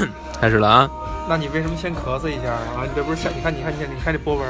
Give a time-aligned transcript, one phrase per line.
[0.40, 0.90] 开始了啊！
[1.28, 2.82] 那你为什么先咳嗽一下啊？
[2.84, 3.28] 你这不是吓？
[3.30, 4.46] 你看，你看，你看，你看这波纹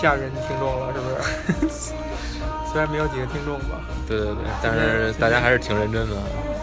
[0.00, 1.92] 吓人听众了，是不是？
[2.72, 6.16] 虽然没有几个听众吧，对对对，但是大家还是挺认真的，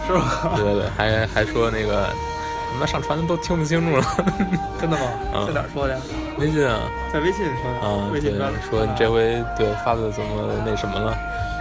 [0.06, 0.52] 是吧？
[0.56, 2.06] 对对对，还还说那个，
[2.72, 4.04] 他妈上传的都听不清楚了，
[4.80, 5.02] 真的吗？
[5.34, 6.00] 嗯在哪儿说的呀？
[6.38, 6.80] 微信啊
[7.12, 7.86] 在微信说的。
[7.86, 11.16] 啊，微信上，说你这回对发的怎么那什么了？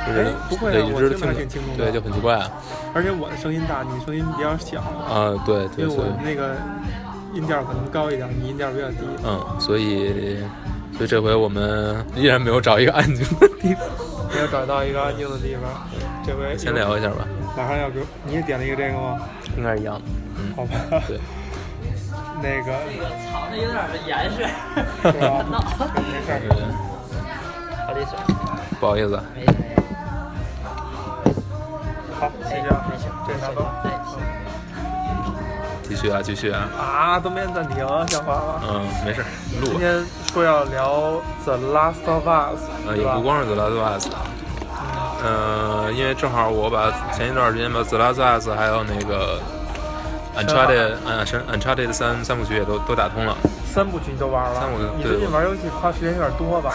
[0.06, 2.52] 就是哎不会啊对一直我听着挺听清楚的对，就很奇怪啊。
[2.94, 6.56] 而且我的声音大，你声音比较小，啊，对对，因为我那个
[7.34, 8.98] 音调可能高一点，你音调比较低。
[9.24, 10.38] 嗯，所以
[10.98, 13.88] 所以这回我们依然没有找一个安静的地方，
[14.34, 15.88] 没有找到一个安静的地方，
[16.26, 17.26] 这回先聊一下吧，
[17.58, 19.20] 马上要给我你也点了一个这个吗？
[19.58, 20.02] 应该是一样的。
[20.38, 21.20] 嗯，好吧，对，
[22.42, 22.74] 那个
[23.32, 24.44] 藏的有点严实。
[25.04, 25.46] 是吧？
[25.96, 26.50] 没事儿，对
[27.88, 28.18] 喝点水。
[28.80, 29.54] 不好意思啊，没事。
[32.20, 33.06] 好，谢谢啊没事。
[33.28, 33.66] 这拿走。
[33.84, 34.20] 哎，行。
[35.88, 38.62] 继续啊，继续啊，啊，都没按暂停，像话吗？
[38.68, 39.22] 嗯，没事，
[39.62, 39.68] 录。
[39.68, 40.92] 今天说要聊
[41.44, 43.22] 《The Last of Us》，呃，也不？
[43.22, 44.08] 光是 The Last of Us，
[45.24, 49.40] 呃，因为正好我把前一段时间把 The Last of Us 还有那个
[50.38, 53.36] Uncharted 呃神 Uncharted 三三部曲也都都打通了。
[53.66, 56.74] 三部曲你都玩了三部曲，你最近玩游戏花时间有点多吧？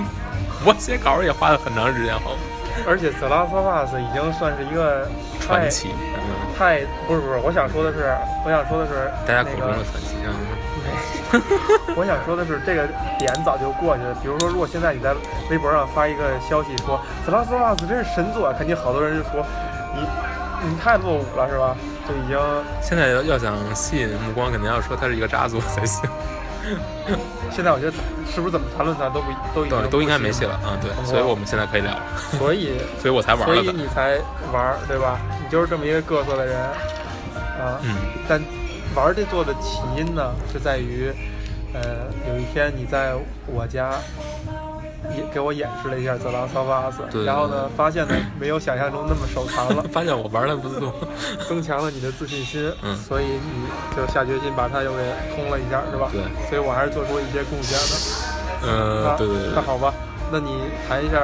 [0.64, 2.36] 我写稿也花了很长时间，好吗？
[2.86, 5.08] 而且《The Last of Us》已经算是一个
[5.40, 6.20] 传奇，嗯，
[6.58, 10.34] 太不是不是，我想说的是，我想说的是大家口中的传奇啊。
[11.96, 12.86] 我想说的是，这个
[13.18, 14.14] 点早就过去了。
[14.22, 15.14] 比如说，如果现在你在
[15.50, 19.44] 微博上发一个消息说《The Last of Us》真是神作，肯定好多人就说
[19.94, 20.06] 你
[20.70, 21.76] 你太落伍了，是吧？
[22.08, 22.38] 就已经
[22.80, 26.08] 现在要要想吸引目光，肯定要说它是一个渣作才行，
[27.50, 27.92] 现在我觉得
[28.26, 30.58] 是不是怎么谈论它都不都已经都都应该没戏了。
[30.62, 30.78] 了啊。
[30.80, 31.94] 对，所以我们现在可以聊，
[32.38, 33.70] 所以所以我才玩所以。
[33.70, 34.18] 你才
[34.52, 35.18] 玩，对吧？
[35.42, 37.78] 你就是这么一个各色的人啊。
[37.82, 37.94] 嗯
[38.28, 38.42] 但
[38.94, 41.12] 玩这座的起因呢，是在于，
[41.72, 43.12] 呃，有一天你在
[43.46, 43.92] 我家
[45.14, 50.92] 也给我演示了一下《The Last of Us》，然后呢，发现呢没有想象中那么手残了， 发现我玩的不错。
[51.48, 53.66] 增强了你的自信心，嗯所以你
[53.96, 55.02] 就下决心把它又给
[55.34, 56.08] 通了一下，是吧？
[56.12, 58.66] 对，所以我还是做出了一些贡献的。
[58.66, 59.62] 呃，那对对对那。
[59.62, 59.92] 好吧，
[60.32, 60.50] 那你
[60.88, 61.20] 谈一下，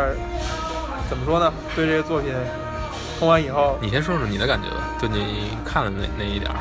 [1.09, 1.53] 怎么说呢？
[1.75, 2.32] 对这个作品
[3.19, 6.56] 通完以后，你先说说你的感觉吧，就你看了那那一点儿。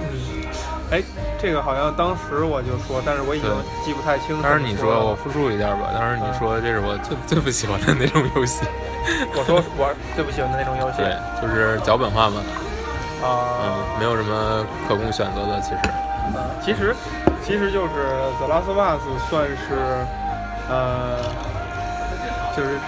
[0.00, 0.44] 嗯，
[0.90, 1.02] 哎，
[1.40, 3.48] 这个好像当时我就说，但是我已经
[3.84, 4.42] 记不太清楚。
[4.42, 8.64] 当时你说我复述一下吧，当时你说这是我最最不喜欢的那种游戏，
[9.36, 10.98] 我说我最不喜欢的那种游戏。
[10.98, 12.40] 对，就是脚本化嘛，
[13.22, 15.78] 嗯啊，，没有什么可供选择的，其实，
[16.34, 16.96] 呃其实
[17.44, 17.88] 其实就是
[18.38, 19.76] 《The Last of Us》算是
[20.68, 21.18] 呃，
[22.56, 22.80] 就是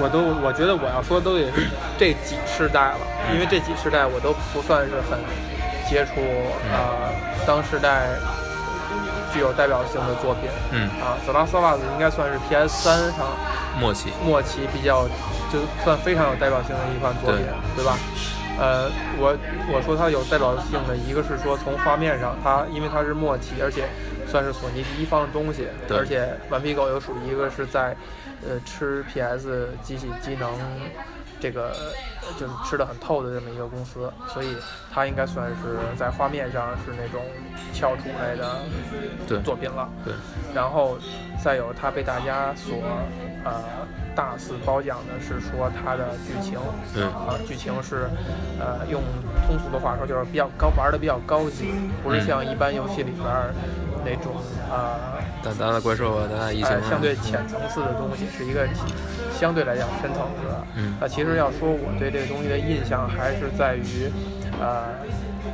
[0.00, 2.98] 我都我觉得我要说都得是这几世代了，
[3.34, 5.18] 因为这几世代我都不算是很
[5.86, 6.22] 接触
[6.72, 7.12] 呃
[7.46, 8.08] 当时代
[9.32, 10.50] 具有代表性的作品。
[10.70, 13.26] 嗯，啊，《The Last of Us》应该算是 PS 三上
[13.80, 15.06] 末期，末期比较
[15.52, 17.44] 就算非常有代表性的一款作品，
[17.76, 17.84] 对。
[17.84, 17.96] 吧？
[18.58, 19.34] 呃，我
[19.72, 23.88] 我说它有代表性的一个是说从画面上，它因为它是末期，而且
[24.28, 25.96] 算是索尼第一方的东西，对。
[25.96, 27.96] 而且顽皮狗又属于一个是在
[28.46, 30.50] 呃吃 PS 机器机能
[31.42, 31.74] 这个
[32.38, 34.56] 就是吃的很透的这么一个公司，所以
[34.92, 37.20] 它应该算是在画面上是那种
[37.74, 39.90] 翘楚类的作品了。
[40.04, 40.14] 对，
[40.54, 40.96] 然后
[41.42, 42.76] 再有它被大家所
[43.44, 43.60] 呃
[44.14, 46.58] 大肆褒奖的是说它的剧情，
[46.94, 47.04] 嗯。
[47.12, 48.08] 啊，剧情是
[48.58, 49.02] 呃用
[49.46, 52.26] 通俗的话说就是比较高玩的比较高级，不是嗯。
[52.26, 53.54] 像一般游戏里边儿
[54.04, 54.34] 那种
[54.70, 58.66] 啊打打打怪兽啊，打打异形啊，呃相对浅层次的东西，是一个
[59.38, 60.66] 相对来讲深层次的。
[60.76, 60.94] 嗯。
[61.00, 64.10] 那其实要说我对这个东西的印象，还是在于，
[64.60, 64.84] 呃，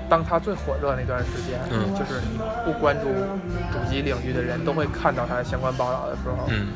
[0.08, 1.94] 当它最火热那段时间，嗯。
[1.94, 3.08] 就是你不关注
[3.72, 6.68] 主机领域的人都会看到它的相关报道的时候，嗯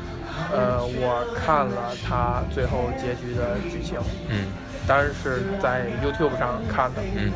[0.51, 3.97] 呃，我看了他最后结局的剧情，
[4.29, 4.45] 嗯
[4.85, 7.31] 当然是在 YouTube 上看的，嗯，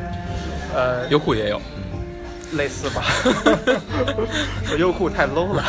[0.74, 1.58] 呃，优酷也有，
[2.52, 3.02] 类似吧，
[4.70, 5.64] 我优酷太 low 了，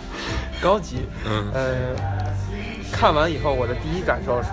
[0.60, 1.74] 高级，嗯呃，
[2.92, 4.50] 看完以后我的第一感受是，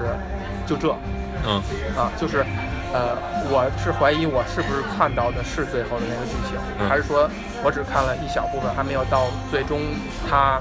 [0.66, 0.96] 就这。
[1.44, 1.56] 嗯
[1.98, 2.46] 啊，就是，
[2.94, 3.16] 呃，
[3.50, 7.30] 我是怀疑我是不是看到的是最后的那个剧情，嗯还是说
[7.64, 9.80] 我只看了一小部分，还没有到最终
[10.30, 10.60] 他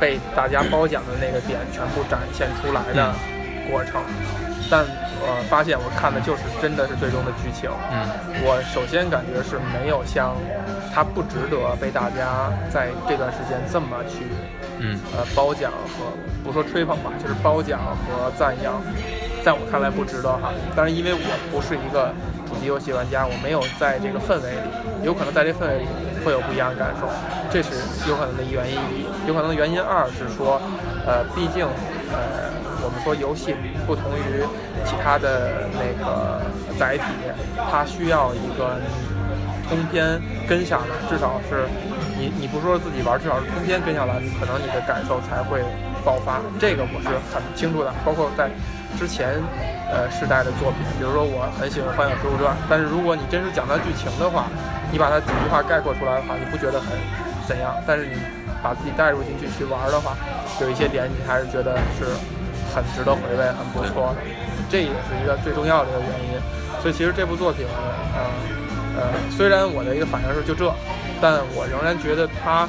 [0.00, 3.14] 被大家褒奖的那个点全部展现出来的
[3.70, 4.02] 过程。
[4.70, 4.84] 但
[5.22, 7.70] 我，发现我看的就是真的是最终的剧情。
[7.90, 8.04] 嗯
[8.44, 10.36] 我首先感觉是没有像
[10.94, 14.26] 他不值得被大家在这段时间这么去
[14.78, 16.12] 嗯呃褒奖和
[16.44, 18.82] 不说吹捧吧，就是褒奖和赞扬，
[19.48, 20.52] 在我看来不值得哈。
[20.76, 22.12] 但是因为我不是一个
[22.44, 24.68] 主机游戏玩家，我没有在这个氛围里，
[25.02, 25.86] 有可能在这氛围里
[26.22, 27.08] 会有不一样的感受，
[27.48, 27.72] 这是
[28.04, 29.08] 有可能的原因一。
[29.26, 30.60] 有可能的原因二是说，
[31.08, 31.64] 呃，毕竟
[32.12, 32.52] 呃，
[32.84, 33.56] 我们说游戏
[33.88, 34.44] 不同于
[34.84, 36.44] 其他的那个
[36.76, 37.08] 载体，
[37.72, 38.76] 它需要一个
[39.64, 41.64] 通篇跟下来，至少是
[42.20, 45.64] 你你不说自己玩，至少是通篇跟下来，你可能你的感受才会
[46.04, 46.36] 爆发。
[46.60, 48.52] 这个我是很清楚的，包括在
[48.96, 49.34] 之前
[49.90, 54.46] 呃世代的作品，比如说我很喜欢《幻影植物传》，但是如果你真是讲它剧情的话，
[54.90, 56.96] 你把它几句话概括出来的话，你不觉得很
[57.46, 57.74] 怎样？
[57.86, 58.16] 但是你
[58.62, 60.16] 把自己带入进去去玩的话，
[60.60, 62.06] 有一些点你还是觉得是
[62.74, 64.22] 很值得回味、很不错的。
[64.70, 66.40] 这也是一个最重要的一个原因。
[66.80, 67.66] 所以其实这部作品，
[68.14, 68.20] 呃
[68.98, 70.72] 呃，虽然我的一个反应是就这，
[71.20, 72.68] 但我仍然觉得它，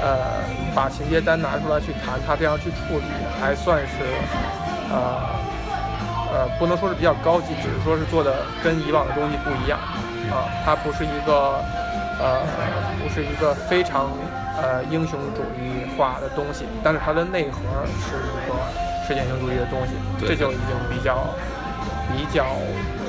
[0.00, 0.42] 呃，
[0.74, 3.04] 把情节单拿出来去谈，它这样去处理，
[3.40, 4.02] 还算是，
[4.90, 5.20] 呃
[6.34, 9.78] 呃，不能说是比较高级，只是说是做的跟以往的东西不一样。
[10.34, 11.62] 啊，它不是一个，
[12.18, 12.42] 呃，
[12.98, 14.10] 不是一个非常
[14.60, 17.60] 呃英雄主义化的东西，但是它的内核
[18.02, 18.56] 是一个
[19.06, 21.22] 实践性主义的东西，这就已经比较
[22.10, 22.46] 比较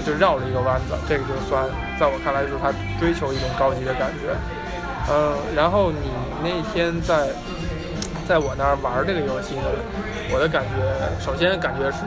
[0.06, 1.66] 就绕了一个弯子，这个就算
[2.00, 4.36] 在我看来就是它追求一种高级的感觉。
[5.10, 6.12] 嗯，然后你
[6.44, 7.30] 那天在
[8.28, 9.64] 在我那儿玩这个游戏呢，
[10.32, 12.04] 我的感觉，首先感觉是。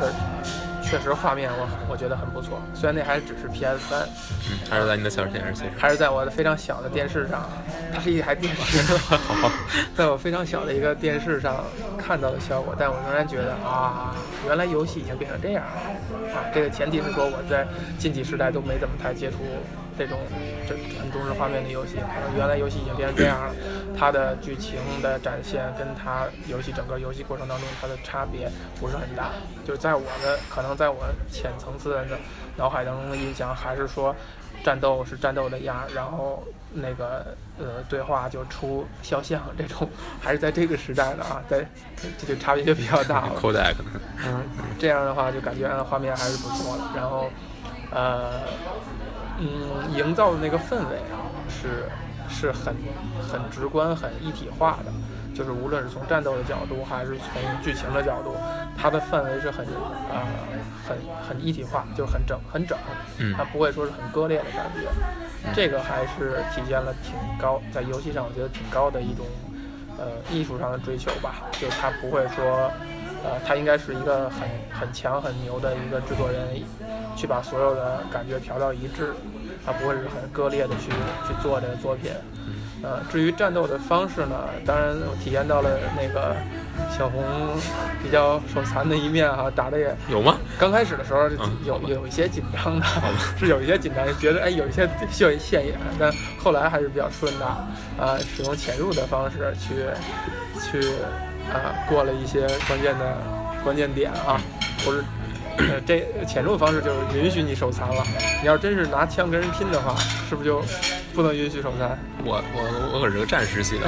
[0.90, 2.60] 确实，画面我我觉得很不错。
[2.74, 4.08] 虽然那还只是 PS 三，
[4.50, 7.48] 嗯，还是在你的小电视机上，还是在我的非常小的电视上。
[7.92, 8.82] 它是一台电视，
[9.94, 11.64] 在我非常小的一个电视上
[11.98, 14.14] 看到的效果，但我仍然觉得啊，
[14.46, 16.44] 原来游戏已经变成这样了啊！
[16.54, 17.66] 这个前提是说我在
[17.98, 19.36] 近几时代都没怎么太接触。
[19.98, 20.20] 这种
[20.68, 23.54] 这很重视画面的游戏，可能原来游戏已经变成这样了。
[23.98, 28.48] 它的剧情的展现跟它游戏整个游戏过程当中它的差别
[28.78, 29.32] 不是很大。
[29.66, 32.06] 就是在我的可能在我浅层次的
[32.56, 34.14] 脑海当中的印象，还是说
[34.62, 39.90] 战斗是战斗的样，然后那个呃对话就出肖像这种，
[40.22, 41.66] 还是在这个时代的啊，在
[42.16, 43.32] 这就差别就比较大了。
[44.24, 44.42] 嗯，
[44.78, 46.84] 这样的话就感觉画面还是不错的。
[46.94, 47.28] 然后
[47.90, 48.42] 呃。
[49.38, 51.88] 嗯，营造的那个氛围啊，是
[52.28, 52.74] 是很
[53.30, 54.92] 很直观、很一体化的。
[55.34, 58.34] 就是无论是从战斗的角度，还是从剧情的角度，
[58.76, 59.64] 它的氛围是很
[60.10, 60.26] 啊
[60.88, 60.98] 很
[61.28, 62.76] 很一体化，就是很整很整。
[63.18, 64.88] 嗯，它不会说是很割裂的感觉。
[65.54, 69.24] 这个还是体现了挺高，在游戏上我觉得挺高的一种
[69.96, 71.36] 呃艺术上的追求吧。
[71.52, 72.68] 就它不会说。
[73.24, 76.40] 呃，他应该是一个很很强很牛的一个制作人，
[77.16, 79.12] 去把所有的感觉调到一致，
[79.66, 80.90] 他不会是很割裂的去
[81.26, 82.12] 去做这个作品。
[82.80, 86.36] 呃，至于战斗的方式呢，当然我体验到了那个
[86.96, 87.20] 小红
[88.00, 90.38] 比较手残的一面哈，打的也有吗？
[90.56, 91.28] 刚开始的时候
[91.64, 92.86] 有有一些紧张的，
[93.36, 97.44] 是有一些紧张，觉得哎有一些需要现眼，但后来还是比较顺的。
[97.98, 99.74] 啊，使用潜入的方式去
[100.70, 100.92] 去。
[101.52, 103.16] 啊，过了一些关键的
[103.64, 104.40] 关键点啊，
[104.84, 105.04] 不是，
[105.58, 108.04] 呃，这潜入的方式就是允许你手残了。
[108.40, 109.94] 你要真是拿枪跟人拼的话，
[110.28, 110.62] 是不是就
[111.14, 111.98] 不能允许手残？
[112.24, 113.86] 我我我可是个战士系的，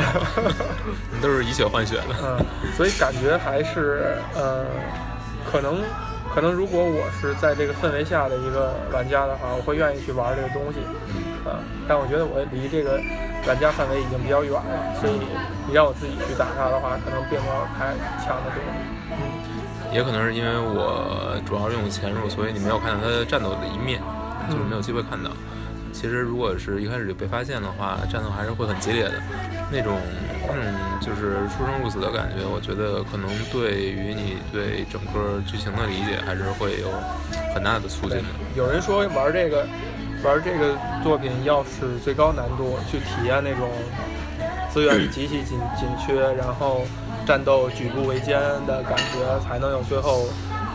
[1.20, 2.14] 都是以血换血的。
[2.22, 2.44] 嗯，
[2.76, 4.64] 所以感觉还是呃，
[5.50, 5.80] 可能
[6.34, 10.78] 可能如果我是在这个氛围下的一个玩家的话，我会愿意去玩这个东西。
[11.46, 11.58] 嗯，
[11.88, 13.00] 但我觉得我离这个。
[13.48, 15.16] 玩家范围已经比较远了，所以
[15.66, 18.68] 你让我自己去打它的话，可能并没有太强的动力。
[19.16, 19.16] 嗯，
[19.96, 23.98] 也可能是因为我主要用潜入，所以你没有看到它战斗的一面，
[24.50, 25.30] 就是没有机会看到。
[25.90, 29.16] 其实如果是一开始就被发现的话，战斗还是会很激烈的。
[29.72, 29.96] 那种
[30.46, 30.64] 那种
[31.00, 36.92] 就是出生入死的感觉，我觉得可能对于你对整个剧情的理解还是会有
[37.54, 38.28] 很大的促进的。
[38.54, 39.64] 有人说玩这个。
[40.22, 43.70] 玩这个作品要是最高难度去体验那种
[44.70, 46.82] 资源极其紧紧缺，然后
[47.26, 50.28] 战斗举步维艰的感觉，才能有最后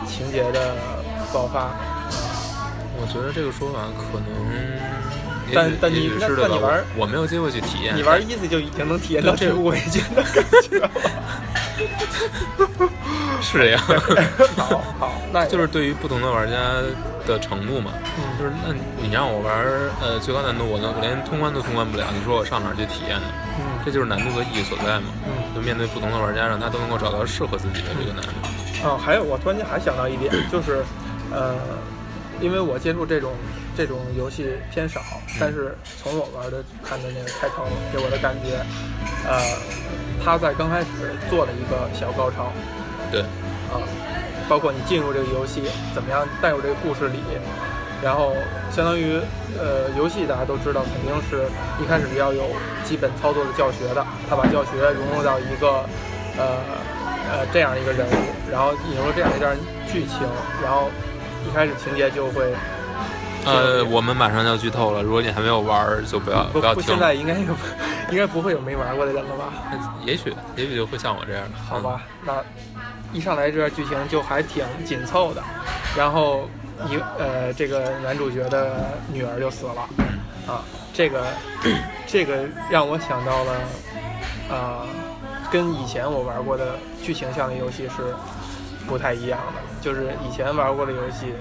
[0.06, 0.74] 情节的
[1.32, 1.70] 爆发。
[2.98, 4.26] 我觉得这个说法可能，
[5.54, 7.96] 但但你那那你玩，我没有机会去体验。
[7.96, 10.90] 你玩 easy 就已经能体验到举步维艰的感觉了。
[13.42, 13.80] 是这样。
[14.56, 16.56] 好，好，那就是对于不同的玩家。
[17.26, 18.72] 的程度嘛，嗯就是那
[19.02, 19.66] 你让我玩
[20.00, 23.26] 呃最高难度，我能我连通关都通关不了，你说我上哪去体验呢？
[23.58, 25.10] 嗯，这就是难度的意义所在嘛。
[25.26, 28.30] 嗯，就面对不同的玩家，让他都能够找到适合自己的这个难度。
[28.86, 30.84] 哦，还有我突然间还想到一点，就是
[31.34, 31.56] 呃，
[32.40, 33.32] 因为我接触这种
[33.76, 35.00] 这种游戏偏少，
[35.38, 38.56] 但是从我玩的看的那个开头给我的感觉，
[39.28, 39.40] 呃，
[40.24, 40.86] 他在刚开始
[41.28, 42.52] 做了一个小高潮。
[43.12, 43.20] 对。
[43.70, 43.82] 啊。
[44.48, 45.60] 包括你进入这个游戏，
[45.92, 47.18] 怎么样带入这个故事里，
[48.00, 48.32] 然后
[48.70, 49.18] 相当于
[49.58, 51.50] 呃游戏大家都知道，肯定是
[51.82, 52.44] 一开始是要有
[52.84, 55.82] 基本操作的教学的，他把教学融入到一个
[56.38, 56.62] 呃
[57.28, 58.14] 呃这样一个人物，
[58.48, 59.58] 然后引入这样一段
[59.90, 60.22] 剧情，
[60.62, 60.90] 然后
[61.44, 62.54] 一开始情节就会
[63.46, 66.98] 呃，我们马上就要剧透了，如果你还没有玩儿，就不要不不，要听现。
[66.98, 67.54] 在应该有
[68.10, 69.52] 应该不会有没玩过的人了吧？
[70.04, 72.42] 也许也许就会像我这样的，好吧，那
[73.12, 75.42] 一上来这段剧情就还挺紧凑的，
[75.96, 76.48] 然后
[76.88, 79.88] 一呃，这个男主角的女儿就死了，
[80.52, 81.24] 啊，这个
[82.06, 83.52] 这个让我想到了，
[84.50, 84.86] 啊，
[85.52, 88.12] 跟以前我玩过的剧情向的游戏是
[88.88, 91.32] 不太一样的，就是以前玩过的游戏。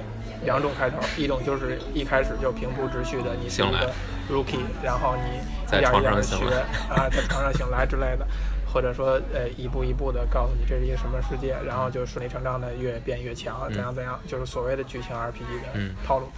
[0.45, 3.91] 两种开头，一种就是一开始就平铺直叙的，你是一个
[4.31, 6.35] rookie，然后你一点一床点的学
[6.89, 8.25] 啊，在床上醒来之类的，
[8.71, 16.29] 或者说呃一步一步的告诉你这是一个什么世界，然后就顺理成章的越变越强，怎样怎样，就是所谓的剧情 RPG 的嗯套路。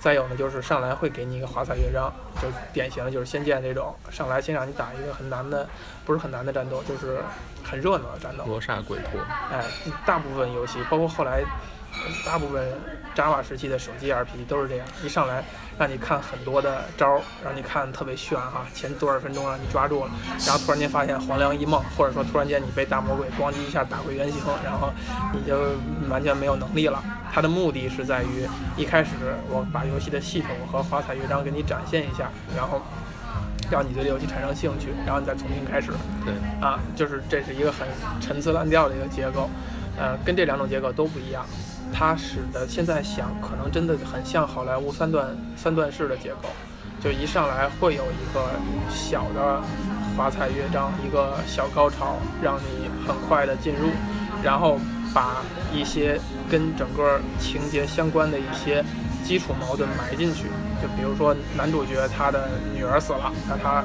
[0.00, 5.68] 再有呢，就是上来会给你一个华彩乐章，就典型的就是仙剑这种，上来先让你打一个很难的，
[6.06, 7.18] 不是很难的战斗，就是
[7.64, 8.44] 很热闹的战斗。
[8.46, 9.64] 罗刹鬼托，哎，
[10.06, 11.46] 大部分游戏，包括后来呃
[12.24, 12.66] 大部分
[13.14, 15.42] Java 时期的手机 RPG 都是这样，一上来
[15.78, 20.10] 让你看很多的招儿，让你看特别炫哈，前多少分钟让你抓住了，
[20.46, 24.92] 然后突然间发现黄粱一梦，或者说突然间你被大魔鬼咣叽一下打回原形，然后
[25.32, 25.56] 你就
[26.08, 27.02] 完全没有能力了。
[27.32, 29.10] 它的目的是在于一开始
[29.48, 32.80] 我把游戏的系统和华彩乐章给你展现一下，然后
[33.70, 35.92] 让你对这游戏产生兴趣，然后你再重新开始。
[36.24, 37.86] 对，啊，就是这是一个很
[38.20, 39.50] 陈词滥调的一个结构，
[39.98, 41.44] 呃，跟这两种结构都不一样。
[41.92, 46.48] 它使得现在想，可能真的很像好莱坞三段三段式的结构，
[47.02, 48.50] 就一上来会有一个
[48.90, 49.60] 小的
[50.16, 53.90] 华彩乐章，一个小高潮，让你很快的进入，
[54.42, 54.78] 然后
[55.12, 55.42] 把
[55.72, 58.84] 一些跟整个情节相关的一些
[59.24, 60.44] 基础矛盾埋进去。
[60.80, 63.84] 就比如说男主角他的女儿死了，那他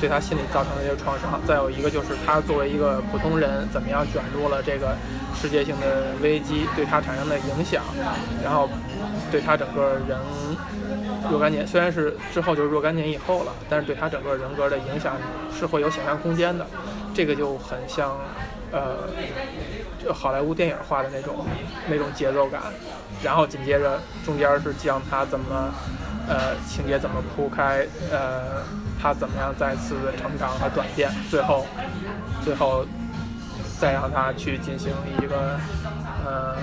[0.00, 1.40] 对他心理造成的这个创伤。
[1.46, 4.96] 再有一个就是他作为一个普通人，怎么样卷入了这个
[5.34, 7.82] 世界性的危机，对他产生的影响，
[8.42, 8.68] 然后
[9.30, 10.18] 对他整个人
[11.30, 15.16] 若干年，虽然是之后就是若干年以后了，但是对他整个人格的影响
[15.56, 16.66] 是会有想象空间的。
[17.12, 18.16] 这个就很像，
[18.70, 18.98] 呃，
[20.02, 21.44] 就好莱坞电影化的那种
[21.88, 22.62] 那种节奏感。
[23.22, 25.74] 然后紧接着中间是讲他怎么，
[26.30, 28.62] 呃，情节怎么铺开，呃，
[29.02, 31.66] 他怎么样再次的成长和转变，最后，
[32.44, 32.86] 最后
[33.80, 35.58] 再让他去进行一个，
[36.24, 36.56] 呃，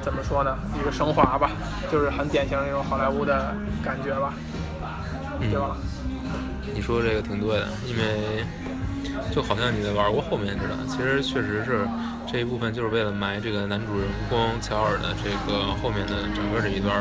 [0.00, 1.50] 怎么说呢，一个升华吧，
[1.90, 3.54] 就是很典型的那种好莱坞的
[3.84, 4.32] 感觉吧，
[5.38, 5.76] 对吧？
[6.74, 8.46] 你说这个挺对的，因为
[9.34, 11.86] 就好像你在玩过后面似的，其实确实是
[12.30, 16.94] 这一部分就是为了埋这个男主人公乔尔的这个后面的整个这一段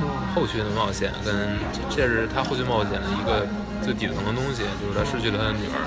[0.00, 1.34] 嗯后续的冒险，跟
[1.72, 3.46] 这这是他后续冒险的一个
[3.82, 5.78] 最底层的东西，就是他失去了他的女儿。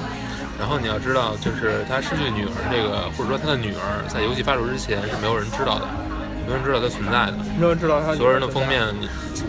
[0.57, 5.85] 然后你要知道，就是他失去女儿这个，或者说他的女儿在游戏发售之前是没有人知道的，
[6.47, 7.37] 没有人知道他存在的。
[7.59, 8.81] 没有人知道他所有人的封面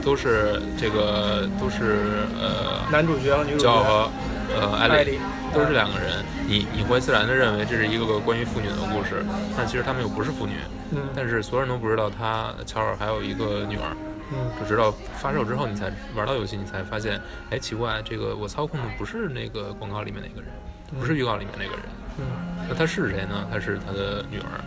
[0.05, 4.11] 都是这个都是呃男主角和女主角骄傲和
[4.55, 5.19] 呃艾艾丽丽
[5.53, 9.25] 都是两个人，你你会自然的认为这是一个个关于妇女的故事，
[9.57, 10.55] 但其实他们又不是妇女，
[10.93, 11.01] 嗯。
[11.15, 13.97] 但是所有人都不知道他乔尔还有一个女儿，
[14.33, 14.51] 嗯。
[14.61, 20.51] 就直到发售之后你才玩到游戏，你才发现，哎，奇怪，这个我操控的不是那个广告里面那个人，
[20.99, 21.83] 不是预告里面那个人，
[22.19, 22.25] 嗯。
[22.69, 23.47] 那他是谁呢？
[23.51, 24.61] 他是他的女儿，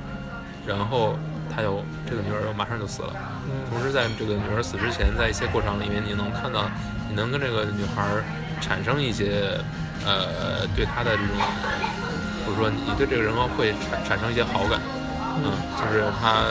[0.66, 1.16] 然后
[1.54, 3.14] 他又这个女儿又马上就死了。
[3.46, 3.70] 嗯。
[3.70, 6.70] 同时，在这个女儿死之前，在一些过程里面，你能看到，
[7.10, 8.24] 你能跟这个女孩儿
[8.62, 9.60] 产生一些，
[10.06, 11.36] 呃，对他的这种，
[12.46, 14.80] 或者说你对这个人格会产产生一些好感，
[15.44, 16.46] 嗯，就是他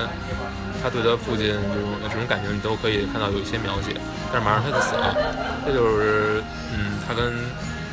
[0.83, 3.97] 他对他父亲这种这种感情，你都可以看到有一些描写，
[4.33, 5.17] 但是马上他就死了，
[5.65, 6.43] 这就是，
[6.75, 7.33] 嗯，他跟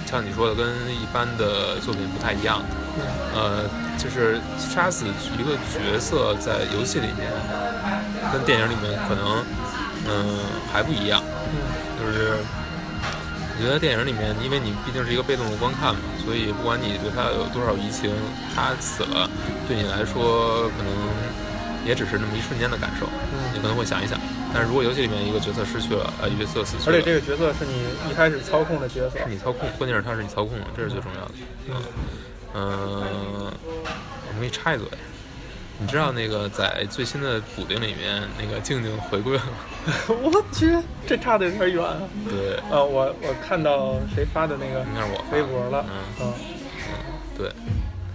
[0.06, 2.62] 像你说的，跟一般的作品不太一样，
[3.36, 3.64] 呃，
[3.98, 7.32] 就是杀死一个角色在游戏里面，
[8.34, 9.44] 跟电影里面可能，
[10.08, 10.40] 嗯、
[10.72, 11.22] 还不一样。
[11.52, 11.88] 嗯。
[12.00, 12.38] 就是
[13.58, 18.14] 我觉得电影里面，因为你毕竟是一个被动的观看嘛，所以不管你对他有多少移情，
[18.54, 19.28] 他死了，
[19.68, 20.94] 对你来说可能
[21.84, 23.08] 也只是那么一瞬间的感受，
[23.52, 24.20] 你嗯，可能会想一想。
[24.54, 31.32] 但是如果游戏里面一个角色失去了，呃，角色死去了，而且这个角色是你一开始操控的角色是，你操控，关键是他是你操控的，这是最重要的。
[31.68, 31.76] 嗯
[32.54, 34.86] 嗯，我给你插一嘴，
[35.80, 39.44] 你知道那个在最新的补丁里面，那个静静回归了。
[39.46, 39.52] 吗？
[40.10, 42.02] 我去，这差的有点远啊。
[42.28, 46.34] 对，呃，我我看到谁发的那个应该是我微博了，嗯，嗯。
[47.38, 47.50] 对，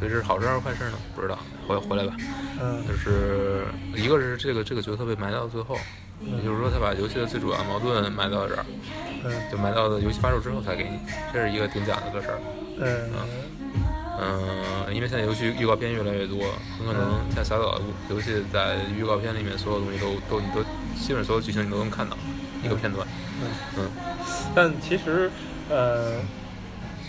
[0.00, 0.98] 所以这是好事还是坏事呢？
[1.14, 1.38] 不知道，
[1.68, 2.16] 回回来吧。
[2.60, 2.84] 嗯。
[2.86, 3.64] 就是
[3.94, 5.78] 一个是这个这个角色被埋到最后，
[6.20, 8.66] 也就是说，他把游戏的最主要矛盾埋到这儿，
[9.24, 9.32] 嗯。
[9.52, 10.98] 就埋到了游戏发售之后才给你，
[11.32, 12.40] 这是一个挺讲究的事儿。
[12.80, 13.10] 嗯
[14.22, 16.38] 嗯，因为现在游戏预告片越来越多，
[16.78, 20.62] 很可能像小岛游戏在预告片里面所有东西都都你都
[20.96, 22.16] 基本上所有剧情你都能看到
[22.62, 23.06] 一个片段。
[23.76, 23.90] 嗯
[24.54, 25.30] 但其实，
[25.68, 26.20] 呃，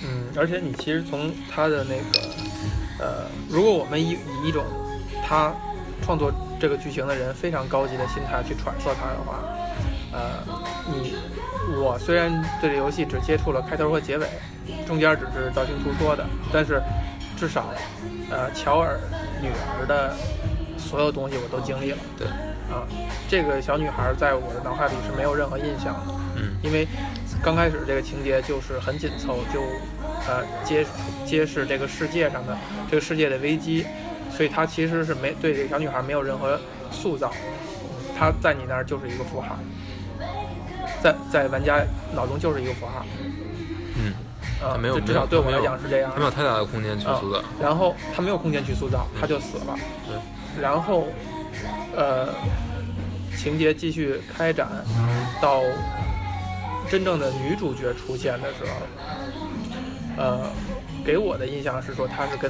[0.04, 2.28] 嗯，而且你其实从他的那个，
[3.00, 4.66] 呃，如果我们以以一种
[5.28, 5.54] 他
[6.02, 9.44] 创作这个剧情的人非常高级的心态去揣测他的话，
[10.12, 10.44] 呃，
[10.92, 11.14] 你
[11.76, 14.28] 我虽然对这游戏只接触了开头和结尾，
[14.86, 16.82] 中间只是道听途说的，但是
[17.38, 17.74] 至少，
[18.30, 19.00] 呃，乔尔
[19.42, 20.16] 女儿的
[20.78, 21.98] 所有东西我都经历了。
[22.18, 22.28] 对，
[22.74, 22.88] 啊，
[23.30, 26.14] 这个小女孩在我的脑海里是没有任何印象的。
[26.36, 26.88] 嗯因为
[27.44, 29.62] 刚开始这个情节就是很紧凑，就
[30.28, 30.86] 呃揭
[31.26, 32.58] 揭示这个世界上的
[32.90, 33.86] 这个世界的危机，
[34.32, 37.32] 所以她其实是没对这个小女孩没有任何塑造，
[38.18, 39.60] 她在你那儿就是一个符号，
[41.04, 43.06] 在在玩家脑中就是一个符号，
[43.98, 44.14] 嗯，
[44.64, 47.44] 啊、他没有至少对我来讲是这样的他没有太大的空间去塑造。
[47.62, 49.78] 然后他没有空间去塑造，他就死了。
[50.08, 51.08] 对，然后，
[51.94, 52.30] 呃，
[53.38, 54.70] 情节继续开展
[55.42, 55.62] 到
[56.90, 60.40] 真正的女主角出现的时候，呃，
[61.04, 62.50] 给我的印象是说她是跟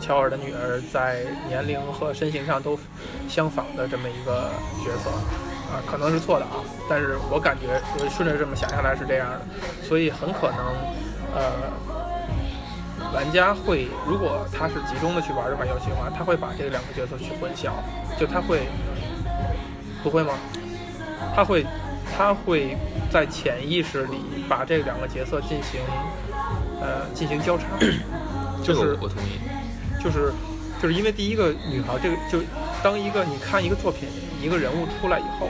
[0.00, 2.76] 乔尔的女儿在年龄和身形上都
[3.28, 4.50] 相仿的这么一个
[4.84, 5.10] 角色。
[5.70, 9.40] 啊，可能是错的啊，但是我感觉我顺着这么想下来是这样的，
[9.86, 10.58] 所以很可能，
[11.34, 11.70] 呃，
[13.12, 17.70] 玩家会，如果他是集中的去玩这款游戏的话，他会把这两个角色去混淆，
[18.18, 18.66] 就他会，
[20.02, 20.34] 不会吗？
[21.36, 21.66] 他会，
[22.16, 22.76] 他会
[23.10, 25.80] 在潜意识里把这两个角色进行，
[26.80, 27.64] 呃，进行交叉，
[28.64, 29.38] 就是我同意。
[30.02, 30.32] 就是
[30.80, 32.38] 就是因为第一个女孩，这个就
[32.84, 34.08] 当一个你看一个作品
[34.40, 35.48] 一个人物出来以后，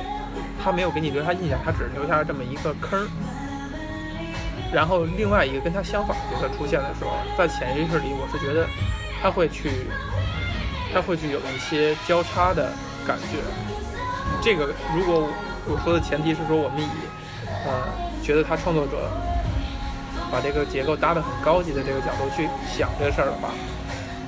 [0.63, 3.07] 他没有给你留下印象，他只是留下了这么一个坑儿。
[4.73, 8.67] 然后另外一个跟他相反的角色出现的时候，在潜意识里，我是觉得
[9.23, 9.71] 他会去，
[10.93, 12.71] 他会去有一些交叉的
[13.07, 13.39] 感觉。
[14.43, 15.27] 这个如果
[15.67, 16.89] 我说的前提是说我们以
[17.65, 17.89] 呃
[18.23, 19.11] 觉得他创作者
[20.31, 23.49] 把这个结构搭得很高级的这个角度去想这个事儿的话，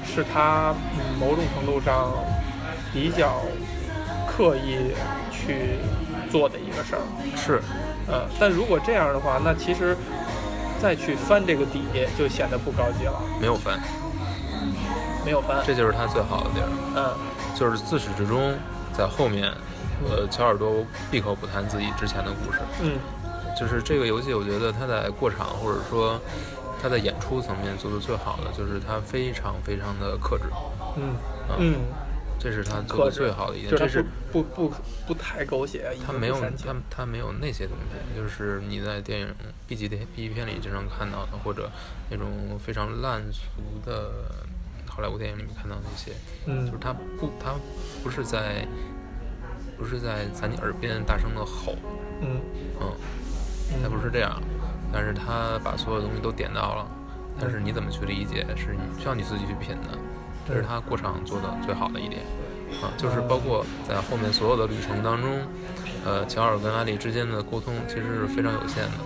[0.07, 0.75] 是他
[1.19, 2.13] 某种程度上
[2.95, 3.43] 比较
[4.41, 4.95] 刻意
[5.31, 5.77] 去
[6.31, 7.03] 做的一个事儿。
[7.37, 7.61] 是，
[8.09, 9.95] 呃，但如果这样的话，那其实
[10.81, 11.83] 再去翻这个底
[12.17, 13.79] 就显得不高级了，没有翻，
[15.27, 15.63] 没有翻。
[15.67, 17.15] 这就是他最好的地儿，嗯。
[17.55, 18.55] 就是自始至终
[18.97, 19.53] 在后面，
[20.09, 22.61] 呃，乔尔多闭口不谈自己之前的故事。
[22.81, 22.97] 嗯。
[23.59, 26.19] 就是这个游戏，我觉得他在过场或者说
[26.81, 30.45] 他在演出层面做的最好的，就是他非常非常的克制，
[30.97, 31.15] 嗯。
[31.59, 31.75] 嗯，
[32.41, 33.71] 这是他做的最好的一点。
[33.71, 34.75] 就是这是不不不
[35.09, 39.29] 不太狗血，他没有也不煽情它它没有那些东西，就是你在电影
[39.69, 41.71] B 级电 B 级片里经常看到的，或者
[42.09, 43.41] 那种非常烂俗
[43.85, 44.11] 的
[44.89, 46.13] 好莱坞电影里面看到的那些，
[46.47, 47.55] 嗯就是他不他
[48.03, 48.67] 不是在
[49.77, 51.77] 不是在在你耳边大声的吼，
[52.23, 52.41] 嗯
[52.81, 54.43] 嗯，他不是这样，
[54.93, 56.87] 但是他把所有东西都点到了，
[57.39, 59.99] 但是你怎么去理解是你需要你自己去品的，
[60.47, 62.23] 这是他过场做的最好的一点，
[62.83, 65.39] 啊，就是包括在后面所有的旅程当中，
[66.05, 68.99] 呃，乔尔跟阿丽之间的沟通其实是非常有限的，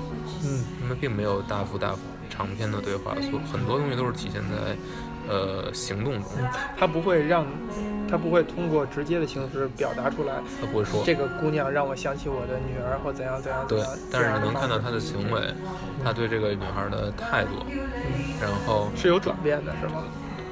[0.45, 1.99] 嗯他们并没有大幅大幅
[2.31, 4.77] 长篇的对话，所很多东西都是体现在
[5.33, 7.47] 呃行动中，嗯，他不会让，
[8.11, 11.03] 他不会通过直接的形式表达出来，他不会说。
[11.05, 15.53] 这个姑娘让我想起我的女儿或怎样怎样怎对。，但是你能看到他他的行为，
[16.03, 17.51] 他对这个女孩的态度，
[18.41, 20.05] 然后是有转变的，是吗？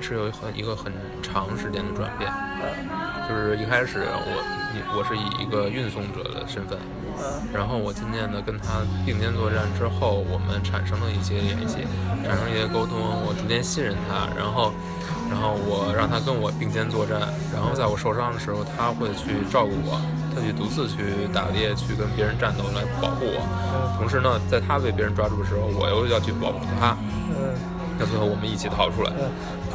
[0.03, 2.31] 是有很一个很长时间的转变。
[2.31, 4.35] 嗯就是一开始我
[4.75, 6.77] 以我是以一个运送者的身份，
[7.17, 7.23] 嗯
[7.55, 11.87] 然后我渐渐的跟他并肩作战之后，我们产生了一些联系，
[12.27, 14.75] 产生一些沟通，我逐渐信任他，然后，
[15.31, 17.21] 然后我让他跟我并肩作战，
[17.55, 19.97] 然后在我受伤的时候，他会去照顾我，
[20.35, 23.39] 他去独自去打猎，去跟别人战斗来保护我，
[23.97, 26.99] 同时呢，在他被别人抓住的时候，我又要去保护他，
[27.39, 27.55] 嗯
[27.99, 29.13] 那最后我们一起逃出来。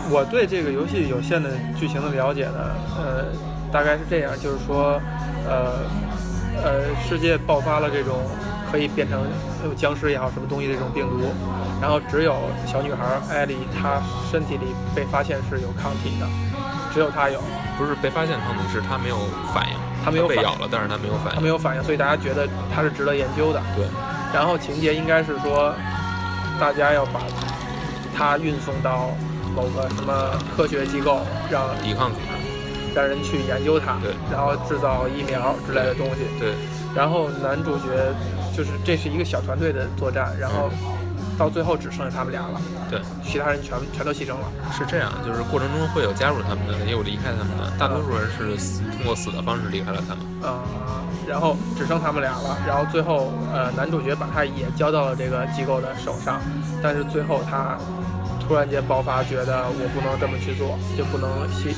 [0.07, 3.25] 嗯，我对这个游戏有限的剧情的了解呢，呃，
[3.71, 4.99] 大概是这样，就是说，
[5.47, 5.73] 呃
[6.63, 8.19] 呃，世界爆发了这种
[8.71, 9.21] 可以变成
[9.63, 11.31] 呃僵尸也好什么东西的这种病毒，
[11.81, 14.65] 然后只有小女孩艾莉她身体里
[14.95, 16.25] 被发现是有抗体的，
[16.93, 17.39] 只有她有，
[17.77, 19.17] 不是被发现抗体，是她没有
[19.53, 21.35] 反应，她没有被咬了，但是她没有反应。
[21.35, 23.61] 她没有反应，所以大家觉得她是值得研究的。
[23.75, 23.85] 对，
[24.33, 25.73] 然后情节应该是说，
[26.59, 27.21] 大家要把
[28.15, 29.11] 她运送到
[29.57, 30.13] 某个什么
[30.55, 32.37] 科学机构，让抵抗组织。
[32.95, 36.25] 让人去研究它对，然后制造疫苗之类的东西。
[36.39, 36.53] 对，
[36.95, 37.83] 然后男主角
[38.55, 40.71] 就是这是一个小团队的作战，然后
[41.37, 44.49] 到最后只剩下他们俩了，对，其他人全全都牺牲了。
[44.71, 50.25] 是这样，就是过程中会有加入他们的，也有离开他们的，大多数人是死通过死的方式离开了他们。
[50.41, 50.65] 啊、
[51.27, 56.41] 然后只剩他们俩了，然后最后呃男主角把他也交到了这个机构的手上，
[56.81, 57.77] 但是最后他
[58.47, 61.75] 突然间爆发，觉得我不能这么去做，就不能去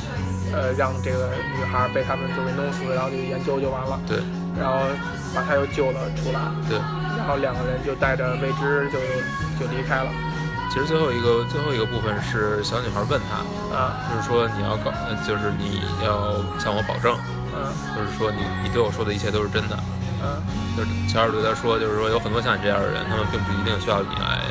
[0.54, 4.20] 呃让这个女孩被他们就给弄死，然后就研究就完了，对。
[4.60, 4.86] 然后
[5.34, 6.78] 把她又救了出来，对，
[7.18, 9.00] 然后两个人就带着未知就
[9.58, 10.12] 就离开了。
[10.70, 13.42] 其实最后一个最后一个部分是小女孩问他，
[13.74, 13.98] 啊。
[14.12, 17.16] 就是说你要搞，呃就是你要向我保证，
[17.56, 19.80] 嗯就是说你你对我说的一切都是真的。
[20.22, 20.38] 嗯
[20.76, 24.44] 就是乔尔对他说，就是说有很多像你这样的人，他们并不一定需要你来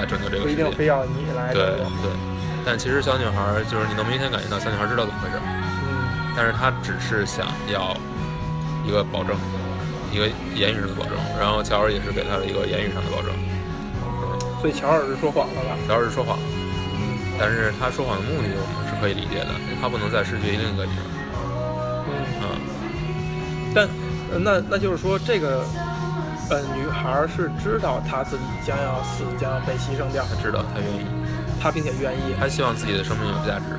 [0.00, 0.64] 来拯救这个不一世界。
[0.64, 2.10] 定非要你来对对，
[2.64, 7.94] 但其实小女孩就是你能明显感觉到小女孩知道怎么回事，嗯但是她只是想要
[8.86, 9.36] 一个保证，
[10.10, 13.30] 一个言语上的保证，然后乔尔也是给她了一个言语上的保证。
[14.60, 15.76] 所以乔尔是说谎了吧？
[15.88, 16.38] 乔尔是说谎，
[17.38, 19.48] 但是他说谎的目的我们是可以理解的，
[19.80, 21.04] 他不能再失去另一个女儿。
[22.06, 22.12] 嗯。
[22.42, 22.44] 嗯，
[23.74, 23.88] 但
[24.32, 25.64] 呃那那就是说，这个
[26.50, 31.06] 呃女孩是知道她自己将要死，将要被牺牲掉，她知道，她愿意，
[31.62, 32.34] 她并且愿意。
[32.38, 33.78] 她希望自己的生命有价值。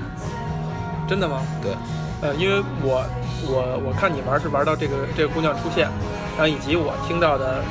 [1.08, 1.42] 真的吗？
[1.62, 1.76] 对，
[2.22, 3.04] 呃，因为我
[3.44, 5.90] 我我看你玩是玩到这个这个姑娘出现，
[6.38, 7.62] 然后以及我听到的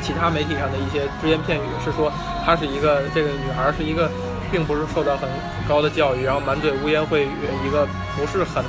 [0.00, 2.12] 其他媒体上的一些只言片语是说，
[2.46, 4.08] 她是一个这个女孩是一个，
[4.52, 5.28] 并不是受到很
[5.66, 8.62] 高的教育，然后满嘴污言秽语，一个不是很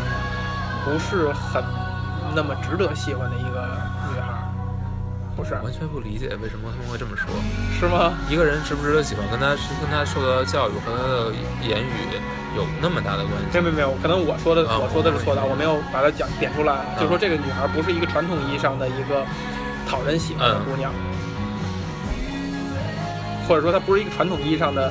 [0.83, 1.63] 不是很
[2.33, 3.77] 那么值得喜欢的一个
[5.43, 7.27] 不是完全不理解为什么他们会这么说。
[7.77, 8.15] 是吗？
[8.29, 11.35] 一个人值不值得喜欢，跟他是跟他受到的教育和他的
[11.67, 12.15] 言语
[12.55, 13.51] 有那么大的关系。
[13.51, 16.79] 没有没有没有，可能我说的、啊我说的是错的，我没有把它讲点出来。
[16.95, 19.27] 嗯就说这个女孩不是一个传统意义上的一个
[19.83, 20.93] 讨人喜欢的嗯姑娘，
[23.45, 24.87] 或者说她不是一个传统意义上的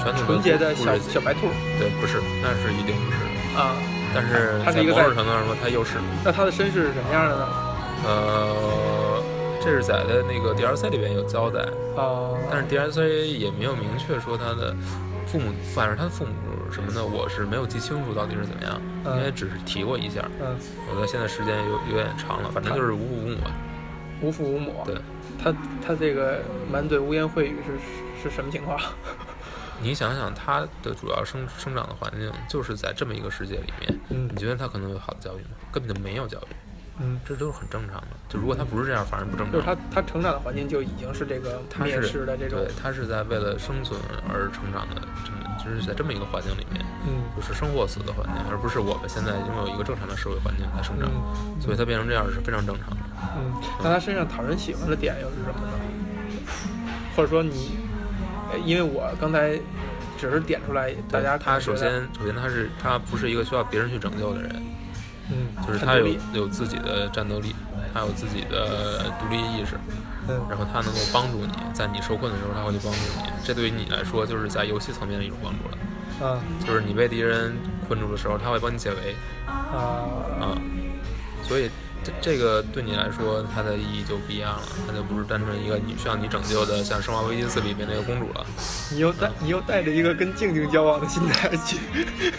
[0.00, 3.20] 传统纯洁的小小白兔对，不是，那是一定不是。
[3.52, 3.76] 啊。
[4.14, 6.00] 但是在某他是一个在种程度上说，他又是。
[6.24, 7.46] 那她的身世是什么样的呢？
[8.06, 8.54] 呃，
[9.66, 11.58] 这是在的那个 DLC 里边有交代，
[11.96, 14.72] 哦、但是 DLC 也没有明确说他的
[15.26, 16.32] 父母，反正他的父母
[16.70, 20.22] 什么的，我是没有记清楚到底是怎么样，嗯因为只是提过一下。
[20.40, 20.56] 嗯，
[20.88, 23.50] 我觉得现在时间有有点长了，反正就是无父无母吧。
[24.22, 24.84] 无父无母。
[24.84, 24.94] 对，
[25.42, 25.52] 他
[25.84, 26.38] 他这个
[26.70, 28.78] 满嘴污言秽语是是什么情况？
[29.82, 35.58] 你想想，他的主要生生长的环境就是在这么一个世界里面，嗯你觉得他可能有好的教育吗？
[35.72, 36.54] 根本就没有教育，
[36.98, 38.08] 嗯，这都是很正常的。
[38.28, 39.52] 就如果他不是这样，反而不正常。
[39.52, 41.92] 就是他他成长的环境就已经是这个他种
[42.50, 52.96] 对，他是在为了生存而成长的，这么就是在这么一个环境里面，嗯就是生或死的环境，而不是我们现在拥有一个正常的社会环境来生长，嗯所以他变成这样是非常正常的。
[53.36, 55.72] 嗯，那他身上讨人喜欢的点又是什么呢？
[57.16, 57.78] 或者说你，
[58.52, 59.58] 呃因为我刚才
[60.16, 64.62] 只是点出来，大家他首先首先他是他不是一个需要别人去拯救的人，
[65.30, 67.54] 嗯，就是他有有自己的战斗力，
[67.92, 69.76] 他有自己的独立意识，
[70.28, 70.40] 嗯。
[70.48, 76.26] 然后他能够帮助你，在你受困的时候他会去帮助你，这对于你来说就是在游戏层面的一种帮助了。
[76.26, 76.40] 啊。
[76.66, 77.56] 就是你被敌人
[77.88, 80.06] 困住的时候，他会帮你解围啊。
[80.40, 80.58] 啊，
[81.42, 81.70] 所以
[82.04, 88.46] 这这个对你来说它的意义就不一样了，它就不是单纯一个你需要你拯救的，像《生化危机四》里面那个公主了。
[88.92, 91.78] 你又带你又带着一个跟静静交往的心态去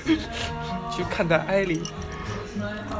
[0.89, 1.84] 去看待艾莉，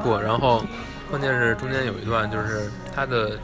[0.04, 0.64] 不，然后
[1.10, 3.38] 关键是中间有一段就是它的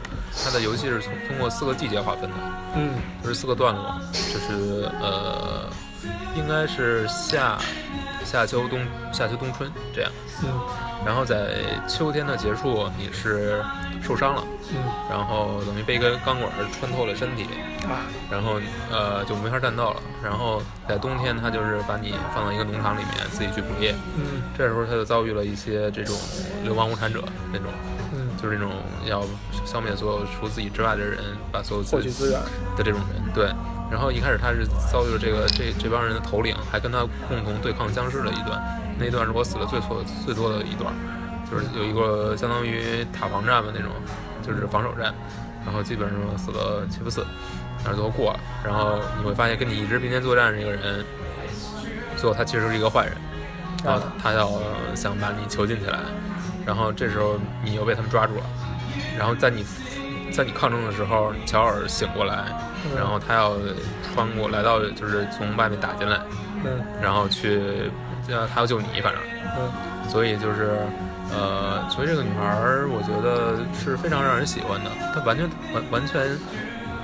[0.43, 2.35] 它的游戏是从通过四个季节划分的，
[2.75, 2.91] 嗯
[3.23, 5.69] 就是四个段落，就是呃，
[6.35, 7.57] 应该是夏
[8.23, 8.79] 夏秋冬
[9.11, 10.11] 夏秋冬春这样。
[10.43, 10.49] 嗯
[11.05, 13.61] 然后在秋天的结束，你是
[14.01, 14.77] 受伤了，嗯。
[15.09, 17.43] 然后等于被一根钢管穿透了身体，
[17.85, 18.05] 啊。
[18.31, 18.59] 然后
[18.91, 20.01] 呃就没法战斗了。
[20.23, 24.41] 然后在冬天，他就是把你放到一个农场里面自己去捕猎，嗯。
[24.57, 26.15] 这时候他就遭遇了一些这种
[26.63, 27.67] 流氓无产者那种，
[28.13, 28.71] 嗯，就是那种
[29.05, 29.23] 要
[29.65, 31.19] 消灭所有除自己之外的人，
[31.51, 32.39] 把所有自己获取资源，
[32.77, 33.51] 的这种人，对。
[33.91, 38.59] 然后一开始他是遭遇了这个这这帮人的头领，还跟他共同对抗僵尸的一段，
[38.97, 40.91] 那一段是我死的最错最多的一段，
[41.51, 43.91] 就是有一个相当于塔防战吧那种，
[44.43, 45.13] 就是防守战，
[45.65, 47.25] 然后基本上死了七不四，
[47.83, 48.39] 但是最后过了。
[48.63, 51.03] 然后你会发现跟你一直并肩作战的这个人，
[52.17, 53.15] 最后他其实是一个坏人，
[53.83, 54.51] 然后他要
[54.93, 55.99] 想把你囚禁起来，
[56.65, 58.43] 然后这时候你又被他们抓住了，
[59.17, 59.65] 然后在你
[60.31, 62.45] 在你抗争的时候，乔尔醒过来，
[62.85, 62.97] 嗯。
[62.97, 63.55] 然后他要
[64.13, 66.19] 穿过来到就是从外面打进来，
[66.65, 67.89] 嗯然后去
[68.29, 69.21] 呃他要救你，反正。
[69.57, 69.71] 嗯。
[70.09, 70.77] 所以就是，
[71.31, 74.89] 呃，所以这个女孩儿，我觉得是非常让人喜欢的。
[75.13, 76.37] 她完全完完全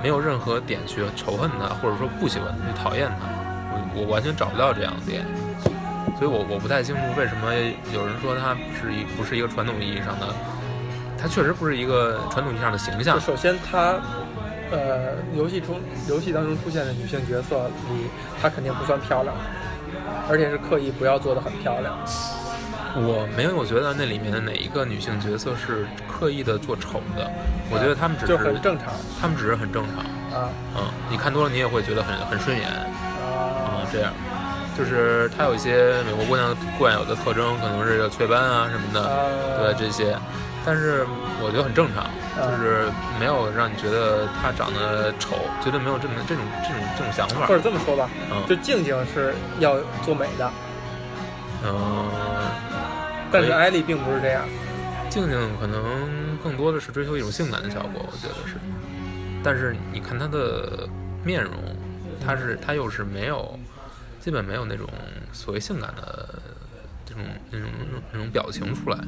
[0.03, 3.25] 没有任何点去仇恨她，或者说不喜欢她、去讨厌她。
[3.71, 5.25] 我我完全找不到这样的点，
[6.17, 7.53] 所以我我不太清楚为什么
[7.93, 10.27] 有人说她是一不是一个传统意义上的，
[11.17, 13.19] 她确实不是一个传统意义上的形象。
[13.19, 13.97] 首先她，
[14.69, 18.09] 呃，游戏中游戏当中出现的女性角色里，
[18.41, 19.33] 她肯定不算漂亮，
[20.29, 21.97] 而且是刻意不要做的很漂亮。
[22.95, 27.29] 我没有觉得那里面的哪一个女性角色是刻意的做丑的，
[27.69, 28.87] 我觉得她们只就是很正常。
[29.19, 29.99] 她们只是很正常。
[30.41, 30.49] 啊。
[30.75, 32.67] 嗯，你看多了，你也会觉得很很顺眼。
[32.67, 33.81] 啊。
[33.81, 34.11] 啊，这样。
[34.77, 39.27] 就是她有一些美国姑娘惯有的特征，可能是有雀斑啊什么的，啊！
[39.59, 40.15] 对这些，
[40.65, 41.05] 但是
[41.43, 42.07] 我觉得很正常，
[42.39, 42.85] 就是
[43.19, 47.45] 没有让你觉得她长得丑，绝对没有这么这种这种这种想法。
[47.45, 47.53] 或。
[47.53, 48.41] 者这么说吧，嗯。
[48.47, 50.49] 就静静是要做美的，
[51.65, 52.07] 嗯，
[53.31, 54.43] 但是艾丽并不是这样。
[55.09, 58.55] 静静可能更多的是追求一种性感的效果，我觉得是。
[59.43, 60.87] 但是你看她的
[61.23, 61.53] 面容，
[62.23, 63.57] 她是她又是没有，
[64.19, 64.87] 基本没有那种
[65.31, 66.29] 所谓性感的
[67.05, 67.69] 这种那种
[68.11, 68.99] 那种表情出来，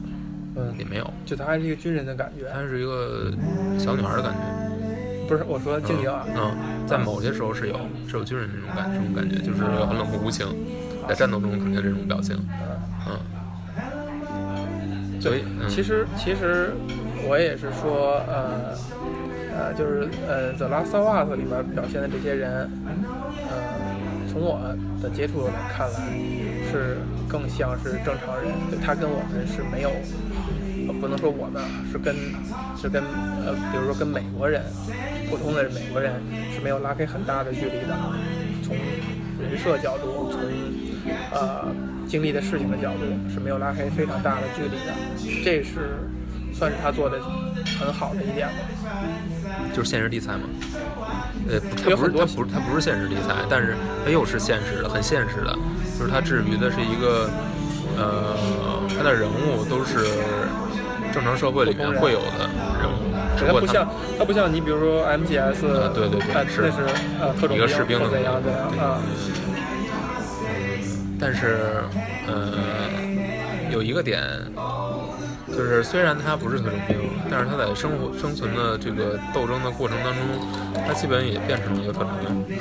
[0.55, 1.13] 嗯也，没有。
[1.23, 2.49] 就她还是一个军人的感觉。
[2.51, 3.31] 她是一个
[3.77, 5.27] 小女孩的感觉。
[5.27, 10.47] 不是我说静静啊，嗯，在某些时候是有是有军人那种感这种感觉，就是很冷酷无情，
[11.07, 12.35] 在战斗中肯定这种表情。
[13.07, 13.19] 嗯
[15.21, 15.69] 嗯，所以嗯。
[15.69, 16.73] 其实其实
[17.27, 18.75] 我也是说，呃
[19.55, 22.69] 呃，就是呃，《The Last of Us》里边表现的这些人，
[23.49, 23.53] 呃，
[24.31, 24.59] 从我
[25.01, 25.99] 的接触来看来，
[26.71, 26.97] 是
[27.29, 29.91] 更像是正常人，对他跟我们是没有，
[30.87, 32.15] 呃不能说我们啊，是跟
[32.75, 33.03] 是跟
[33.45, 34.63] 呃，比如说跟美国人，
[35.29, 36.13] 普通的美国人
[36.53, 37.95] 是没有拉开很大的距离的，
[38.63, 38.75] 从
[39.39, 40.39] 人设角度，从
[41.31, 41.67] 呃
[42.07, 44.93] 经历的事情的角度是没有拉开非常大的距离的，
[45.43, 45.99] 这是
[46.53, 47.19] 算是他做的
[47.79, 48.53] 很好的一点吧。
[49.73, 50.41] 就是现实题材嘛。
[51.49, 55.57] 呃，不它不是有很多它不是它不是现实题材，但是它又是现实的，很现实的。
[55.97, 57.29] 就是它至于的是一个，
[57.97, 58.35] 呃，
[58.97, 60.05] 它的人物都是
[61.13, 66.77] 正常社会里面会有的人物，只不过它它不像它不像你比如说 MGS，啊对对对呃是那是
[67.19, 69.01] 呃特种一个士兵的或怎样怎样对啊，
[71.21, 71.83] 但是，
[72.27, 72.89] 呃，
[73.71, 74.23] 有一个点，
[75.47, 76.97] 就是虽然他不是特种兵，
[77.29, 82.57] 但是他在生活生存的这个斗争的过程当中，他基本也变成了一个特种兵。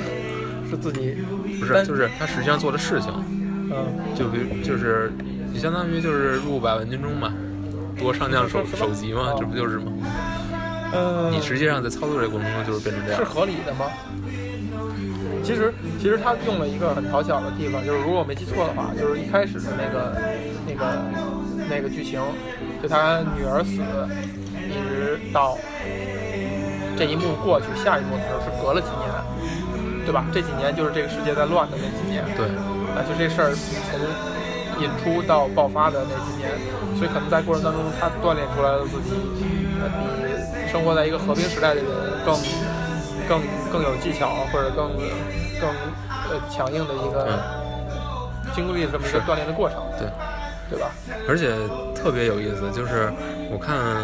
[0.69, 1.17] 是自己
[1.59, 3.11] 不是，就是他实际上做的事情，
[3.71, 5.11] 嗯就比如就是
[5.51, 7.33] 你相当于就是入百万军中嘛，
[7.97, 9.91] 夺上将首首级嘛，这不就是吗？
[10.93, 13.25] 嗯，你实际上在操作这个过程中就是变成这样是。
[13.25, 13.85] 合理的吗？
[15.43, 20.15] 其实，其实他用了一个很讨巧的地方，就是如果我没记错的话，就是一开始的那个、
[20.67, 20.85] 那个、
[21.69, 22.21] 那个剧情，
[22.81, 23.81] 就他女儿死，
[24.69, 25.57] 一直到
[26.97, 30.25] 这一幕过去，下一幕的时候是隔了几年，对吧？
[30.31, 32.45] 这几年就是这个世界在乱的那几年，对，
[32.93, 33.99] 啊，就这事儿从
[34.81, 36.49] 引出到爆发的那几年，
[36.97, 39.13] 所以可能在过程当中，他锻炼出来了自己，
[39.81, 39.89] 呃，
[40.53, 41.85] 比生活在一个和平时代的人
[42.25, 42.35] 更
[43.31, 43.39] 更
[43.71, 44.91] 更有技巧，或者更
[45.61, 45.69] 更
[46.27, 47.39] 呃强硬的一个
[48.53, 50.09] 经历这么一个锻炼的过程，对，
[50.69, 50.91] 对吧？
[51.29, 51.55] 而且
[51.95, 53.09] 特别有意思，就是
[53.49, 54.03] 我看，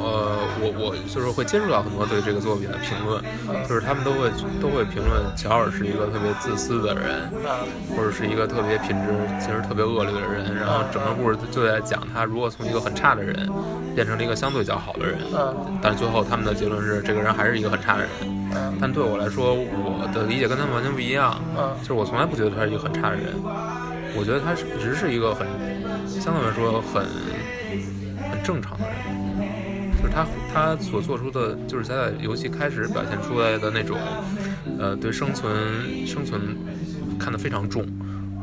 [0.00, 3.22] 呃，我我就是会接触到很多对这个作品的评论，
[3.68, 4.30] 就是他们都会
[4.62, 7.60] 都会评论乔尔是一个特别自私的人，啊，
[7.94, 13.36] 或者是一个特别品质其实特别恶劣的人，然后整个故事就在讲他如果从一个很差的人
[13.94, 18.10] 变成了一个相对较好的人，嗯但是最后他们的结论是这个人还是一个很差的人。
[18.54, 23.34] 嗯但对我来说，我的理解跟他们完全不一样，嗯就是我从来不觉得他是一个很差的人，
[24.16, 25.46] 我觉得他是一直是一个很
[26.08, 27.04] 相对来说很
[28.30, 28.94] 很正常的人。
[30.00, 33.96] 就是他他所做出的，就是他在游戏开始表现出来的那种，
[34.78, 36.56] 呃，对生存生存
[37.18, 37.86] 看得非常重，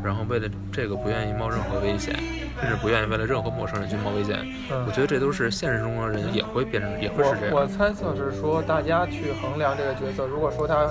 [0.03, 2.15] 然后为了这个不愿意冒任何危险，
[2.61, 4.37] 甚至不愿意为了任何陌生人去冒危险。
[4.69, 7.55] 嗯我觉得这都是现实中的人也会变成，也会是这样。
[7.55, 10.87] 我我猜测是说，大家去衡量这个角色，如果说他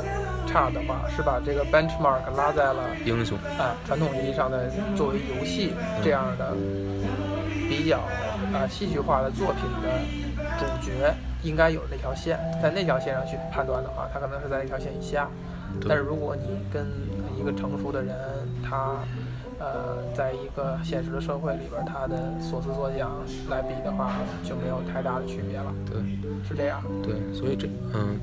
[0.46, 6.56] 差的话，是把这个 benchmark 拉在了英雄，啊传统意义上的作为游戏这样的
[7.68, 7.98] 比较
[8.52, 9.88] 啊戏剧化的作品的
[10.59, 15.28] 主角应该有那条线，在那条线上去判断的话，他可能是在一条线以下。
[15.88, 16.85] 但是如果你跟
[17.38, 18.14] 一个成熟的人，
[18.68, 18.96] 他
[19.61, 23.12] 呃，在一个现实的社会里边，他的所思所想
[23.51, 24.11] 来比的话，
[24.42, 26.01] 就没有太大的区别了，对
[26.49, 26.83] 是这样。
[27.03, 28.18] 对，所以这嗯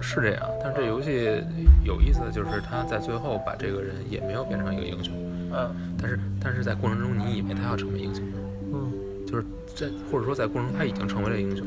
[0.00, 1.42] 是这样，但是这游戏
[1.84, 5.12] 有意思的就是他在最后把这个人也没有变成一个英雄，
[5.52, 8.22] 嗯，但是但是在过程中你以为他要成为英雄，
[8.72, 8.92] 嗯。
[9.26, 9.44] 就是
[9.74, 11.66] 在或者说在过程中他已经成为了英雄，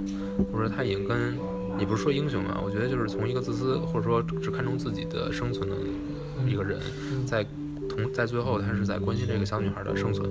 [0.54, 1.36] 或者说他已经跟
[1.78, 5.76] 你不是说英雄啊，我觉得就是从一个自私或者说只看重自己的生存的
[6.48, 6.80] 一个人，
[7.26, 7.46] 在
[7.89, 10.30] 同在最后他是在关心这个小女孩的生存，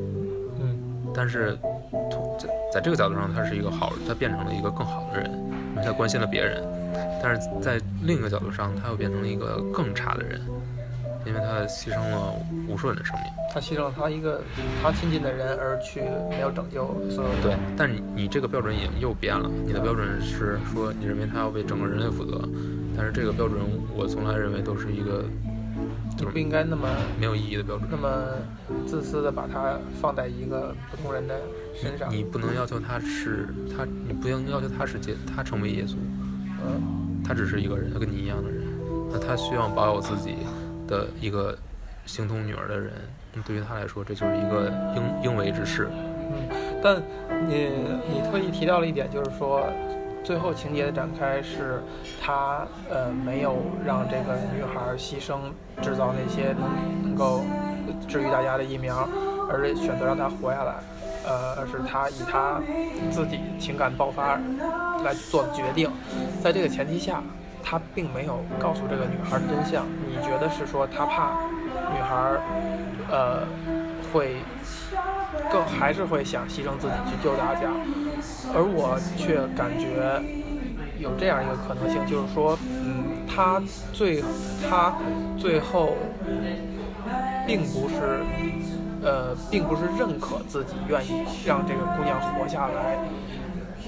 [0.61, 0.79] 嗯
[1.15, 1.57] 但是
[2.11, 5.31] 从在在这个角度上他是一个好，他变成了一个更好的人，
[5.75, 6.63] 因为他关心了别人，
[7.23, 10.41] 但是在另一个角度上他又变成了一个更差的人，
[11.25, 12.35] 因为他牺牲了
[12.69, 13.25] 无数人的生命。
[13.55, 14.43] 他牺牲了他一个
[14.83, 17.43] 他亲近的人，而去没有拯救所有人。
[17.43, 22.47] 对，但你你这个标准已经又变了，你的标准是说你认为他要为整个人类负责，
[22.95, 23.59] 但是这个标准
[23.97, 25.25] 我从来认为都是一个
[26.19, 27.97] 你不应该那么没有意义的标准那。
[27.97, 28.09] 么
[28.87, 31.41] 自私的把它放在一个普通人的
[31.75, 32.11] 身上。
[32.11, 35.97] 你不能要求他是他，你不能要求他是耶，他成为耶稣，
[36.65, 38.63] 嗯他只是一个人，他跟你一样的人，
[39.13, 40.37] 那他需要保有自己
[40.89, 41.57] 的一个
[42.07, 42.93] 形同女儿的人，
[43.35, 45.89] 那对于他来说，这就是一个应应为之事。
[45.91, 46.49] 嗯，
[46.83, 47.03] 但
[47.49, 47.69] 你
[48.09, 49.67] 你特意提到了一点，就是说。
[50.27, 51.81] 最后情节的展开是，
[52.21, 55.39] 他呃没有让这个女孩牺牲，
[55.81, 57.45] 制造那些能能够
[58.09, 59.09] 治愈大家的疫苗，
[59.49, 60.75] 而是选择让她活下来。
[61.25, 62.61] 呃，而是他以他
[63.11, 64.39] 自己情感爆发
[65.05, 65.89] 来做决定。
[66.43, 67.23] 在这个前提下，
[67.63, 69.87] 他并没有告诉这个女孩真相。
[70.09, 71.35] 你觉得是说他怕
[71.95, 72.33] 女孩
[73.13, 73.47] 呃
[74.13, 74.37] 会
[75.53, 77.71] 更还是会想牺牲自己去救大家？
[78.55, 80.23] 而我却感觉
[80.99, 84.23] 有这样一个可能性，就是说，嗯，他最
[84.69, 84.95] 他
[85.39, 85.97] 最后
[87.47, 88.21] 并不是，
[89.03, 92.99] 呃，并不是认可自己愿意让这个姑娘活下来，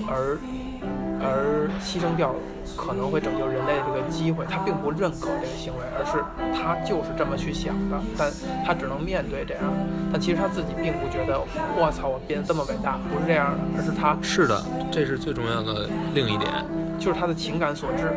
[0.06, 0.38] 而
[1.20, 2.34] 而牺牲掉
[2.76, 6.22] 可能会拯救人类的这个机会，他并不认可这个行为，而是
[6.54, 8.30] 他就是这么去想的，但
[8.64, 9.64] 他只能面对这样。
[10.12, 11.38] 但其实他自己并不觉得，
[11.76, 16.50] 我操，我变得这么伟大，不是这样的，而是他是的，这是最重要的另一点，
[16.98, 18.12] 就是他的情感所致，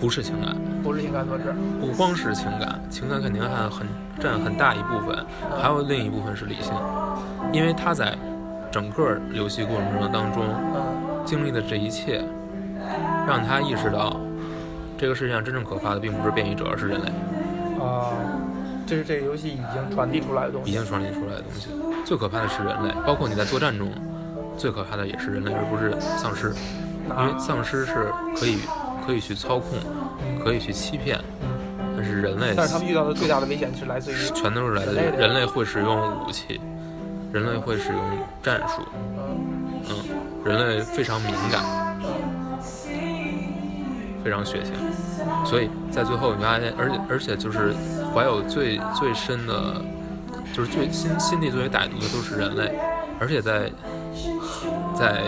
[0.00, 1.54] 不是情感，不是情感所致。
[1.80, 3.86] 不光是情感，情感肯定还很
[4.18, 5.24] 占很大一部分，
[5.60, 6.72] 还有另一部分是理性，
[7.52, 8.16] 因为他在
[8.70, 10.42] 整个游戏过程当中
[10.74, 10.91] 嗯
[11.24, 12.22] 经历的这一切，
[13.26, 14.20] 让他意识到，
[14.98, 17.08] 这个世界上真正可怕的并不是变异者，而是人类，
[17.82, 18.12] 啊，
[18.86, 20.70] 这是这个游戏已经传递出来的东西。
[20.70, 21.68] 已经传递出来的东西。
[22.04, 23.90] 最可怕的是人类，包括你在作战中，
[24.56, 26.52] 最可怕的也是人类，而不是丧尸，
[27.08, 28.58] 因为丧尸是可以
[29.06, 29.78] 可以去操控，
[30.44, 36.60] 可以去欺骗，嗯，但是人类但是他们遇到的最大的危险是来自于，全都是来自于人类会使用武器，
[37.32, 38.00] 人类会使用
[38.42, 38.82] 战术，
[40.44, 41.62] 人类非常敏感，
[44.24, 47.74] 非常血腥，所以在最后你发现，而且而且就是
[48.14, 49.80] 怀有最最深的，
[50.52, 52.72] 就是最心心地最为歹毒的都是人类，
[53.20, 53.70] 而且在
[54.94, 55.22] 在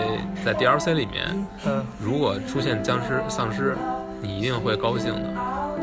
[0.44, 3.76] 在 DLC 里面，嗯如果出现僵尸、丧尸，
[4.20, 5.30] 你一定会高兴的，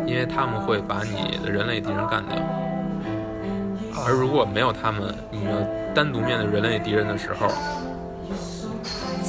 [0.06, 2.38] 因为他们会把你的人类敌人干掉。
[2.38, 7.48] 啊而如果没有他们，你们单独面对人类敌人的时候，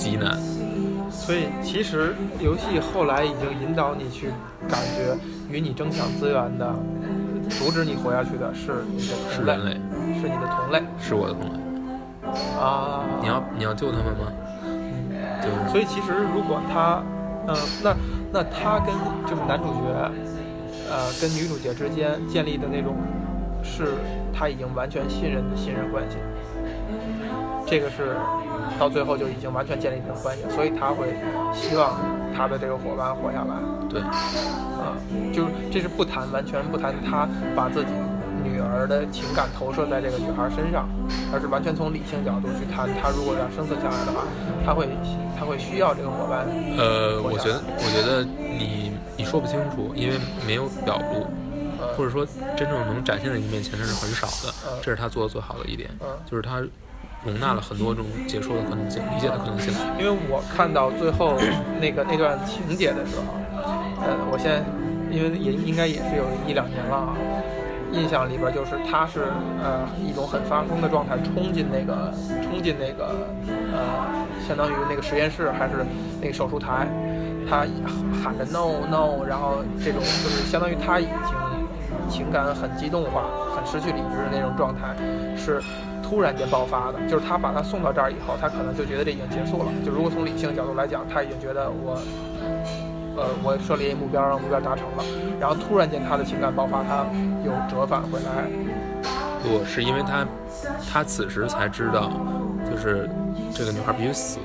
[0.03, 0.37] 极难。
[1.11, 4.31] 所以其实游戏后来已经引导你去
[4.69, 5.17] 感觉，
[5.49, 6.75] 与你争抢资源的，
[7.49, 9.71] 阻止你活下去的是你的同类，是人类，
[10.21, 11.59] 是你的同类是我的同类。
[12.59, 13.05] 啊。
[13.21, 14.33] 你要你要救他们吗？
[15.41, 17.03] 就是所以其实如果他，
[17.47, 17.95] 嗯、那
[18.33, 18.93] 那他跟
[19.29, 20.11] 就是男主角，
[20.91, 22.97] 呃，跟女主角之间建立的那种，
[23.63, 23.95] 是
[24.33, 26.17] 他已经完全信任的信任关系。
[27.73, 28.15] 这个是
[28.79, 31.17] 到最后就已经完全建立一种关系，所以他会
[31.55, 31.99] 希望
[32.37, 33.57] 他的这个伙伴活下来。
[33.89, 34.93] 对，啊，
[35.33, 37.89] 就是这是不谈完全不谈他把自己
[38.45, 40.87] 女儿的情感投射在这个女孩身上，
[41.33, 44.21] 而是完全从理性角度去谈，他如果要生存下来的话，
[44.67, 44.87] 他会
[45.39, 46.45] 他会需要这个伙伴。
[46.77, 51.25] 呃，我觉得我觉得你你说不清楚，因为没有表露，
[51.81, 56.63] 呃或者说真正能展现在你面前的是很少的嗯，这是他做的最好的一点，嗯，就是他
[57.25, 59.73] 容纳了很多种解说的可能性、理解的可能性。
[59.99, 61.37] 因为我看到最后
[61.81, 63.35] 那个那段情节的时候，
[64.03, 64.63] 呃，我现在
[65.11, 67.17] 因为也应该也是有一两年了啊，
[67.93, 69.27] 印象里边就是他是
[69.63, 72.13] 呃一种很发疯的状态冲进那个
[72.43, 73.29] 冲进那个
[73.73, 75.85] 呃相当于那个实验室还是
[76.21, 76.89] 那个手术台，
[77.49, 77.67] 他
[78.23, 81.15] 喊着 no no，然后这种就是相当于他已经
[82.09, 84.97] 情感很激动化、很失去理智的那种状态，
[85.37, 85.63] 是
[86.13, 87.01] 突然间爆发的。
[87.09, 89.73] 就是他把他送到这儿以后，他可能就觉得这已经结束了。
[89.83, 91.97] 就如果从理性角度来讲，他已经觉得我，
[93.17, 95.05] 呃，我设立一目标，让目标达成了。
[95.41, 97.07] 然后突然间他的情感爆发，他
[97.47, 98.45] 又折返回来。
[99.43, 100.27] 不是因为他
[100.93, 102.13] 他此时才知道，
[102.71, 103.09] 就是
[103.55, 104.39] 这个女孩必须死。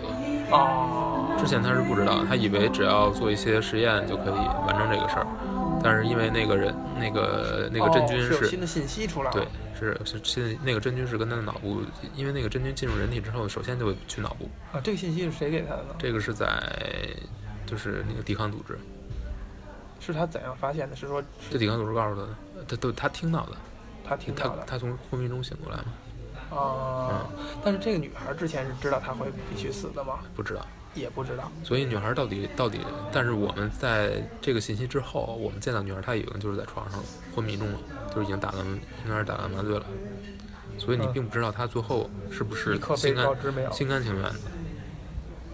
[0.50, 5.28] 哦，之前他是不知道，他以为只要做一些实验就可以完成这个事儿，
[5.84, 9.34] 但是因为那个人那个那个真菌哦是新的信息出来了。
[9.34, 9.44] 对，
[9.78, 11.82] 是是现在那个真菌是跟他的脑部，
[12.16, 15.96] 因为那个真菌进入人体之后，首先就会去脑部，啊，这个信息是谁给他的呢？
[16.00, 16.48] 这个是在
[17.66, 18.78] 就是那个抵抗组织，
[20.00, 20.96] 是他怎样发现的？
[20.96, 21.22] 是说
[21.52, 23.58] 这抵抗组织告诉他的，他都他听到的，
[24.04, 26.58] 他听他到的他从昏迷中醒过来吗？
[26.58, 27.28] 啊？
[27.38, 30.20] 嗯但是这个女孩之前是知道他会必须死的吗？
[30.36, 30.66] 不知道。
[31.00, 31.52] 也不知道。
[31.64, 32.80] 所以女孩到底到底，
[33.12, 37.02] 但是我们在这个信息之后，我们见到女孩她已经就是在床上
[37.36, 37.80] 昏迷中了，
[38.10, 39.86] 就是已经打完应该是打完麻醉了，
[40.78, 43.28] 所以你嗯并不知道她最后是不是心甘。
[43.72, 44.36] 心甘情愿的。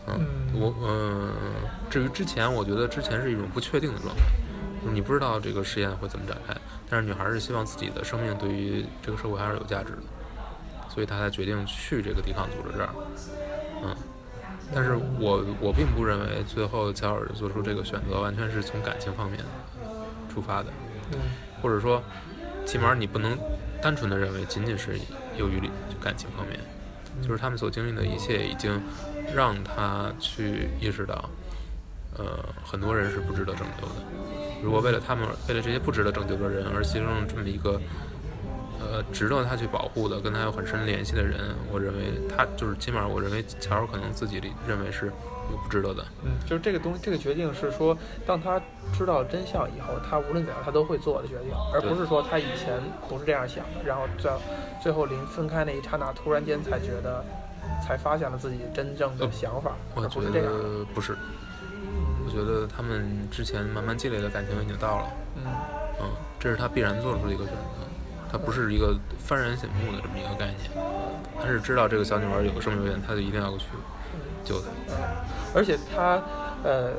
[0.08, 0.20] 嗯，
[0.54, 1.32] 嗯我嗯、
[1.90, 4.22] 至于之前，我觉得之前是一种不确定的状态，
[4.82, 6.54] 就是你不知道这个实验会怎么展开，
[6.90, 10.04] 但是女孩是希望自己的生命对于这个社会还是有价值的，
[10.94, 12.90] 所以她才决定去这个抵抗组织这儿。
[13.86, 13.96] 嗯，
[14.74, 19.40] 但是我我并不认为最后乔尔做出这个选择完全是从感情方面
[20.32, 20.70] 出发的，
[21.12, 21.20] 嗯
[21.62, 22.04] 或者说，
[22.66, 23.38] 起码你不能
[23.82, 25.00] 单纯的认为仅仅是
[25.38, 25.62] 由于
[26.02, 26.60] 感情方面，
[27.22, 28.82] 就是他们所经历的一切已经
[29.34, 31.30] 让他去意识到，
[32.18, 33.96] 呃，很多人是不值得拯救的。
[34.62, 37.80] 如果为了他们，为了这些不值得拯救的人而牺牲了这么一个，
[38.92, 46.06] 呃，值得他去保护的、跟他有很深联系的人，我认为他就是起码我认为乔尔可能自己认为是有不值得的。
[46.24, 48.62] 嗯，就是这个东西，这个决定是说，当他
[48.98, 54.32] 知道真相以后，他无论怎样，他都会做的决定，而不是说他以前不是这样想的，然后最
[54.82, 57.24] 最后临分开那一刹那，突然间才觉得，
[57.86, 60.62] 才发现了自己真正的想法，而我觉不是这样的。
[60.62, 61.16] 得不是，
[62.26, 65.06] 我觉得他们之前慢慢积累的感情已经到了。
[65.36, 65.44] 嗯
[66.02, 66.10] 嗯，
[66.40, 67.83] 这是他必然做出的一个选择，
[68.34, 68.98] 他不是一个
[69.30, 70.58] 幡然醒悟的这么一个概念，
[71.40, 73.66] 他是知道这个小女孩有个生命危险，他就一定要去
[74.44, 74.66] 救她。
[75.54, 76.20] 而且他
[76.64, 76.94] 呃，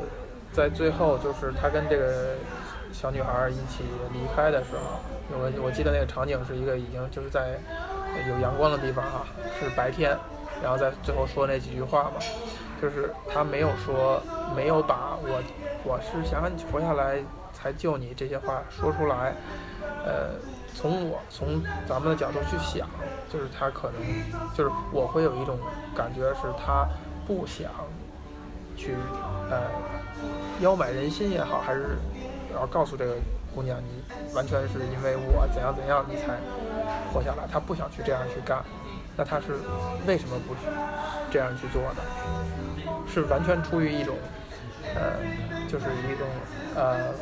[0.53, 2.37] 在最后就是他跟这个
[2.93, 3.83] 小女孩一起
[4.13, 5.01] 离开的时候，
[5.33, 7.59] 我我记得那个场景是一个已经就是在
[8.29, 9.27] 有阳光的地方哈、
[9.59, 10.17] 是白天，
[10.63, 12.21] 然后在最后说那几句话嘛，
[12.81, 14.23] 就是他没有说
[14.55, 15.43] 没有把我
[15.83, 17.19] 我是想让你活下来
[17.53, 19.35] 才救你这些话说出来，
[20.07, 20.39] 呃，
[20.75, 22.89] 从我从咱们的角度去想，
[23.33, 24.03] 就是他可能
[24.55, 25.59] 就是我会有一种
[25.97, 26.87] 感觉是他
[27.27, 27.71] 不想
[28.77, 28.95] 去
[29.51, 29.63] 呃
[30.61, 31.97] 邀买人心也好，还是
[32.53, 33.15] 要告诉这个
[33.55, 36.39] 姑娘你完全是因为我怎样怎样你才
[37.13, 38.63] 活下来，他不想去这样去干，
[39.17, 39.55] 那他是
[40.07, 40.61] 为什么不去
[41.31, 42.03] 这样去做的？
[43.07, 44.17] 是完全出于一种
[44.95, 45.15] 呃，
[45.69, 46.27] 就是一种
[46.75, 47.13] 呃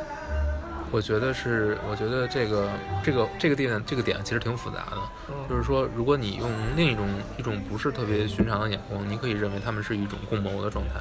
[0.93, 2.69] 我觉得是，我觉得这个
[3.03, 4.97] 这个这个点这个点其实挺复杂的，
[5.49, 11.01] 就嗯是说，如果你用另一种一种不是特别寻常的眼光，你可以认为他们是一种共谋的状态。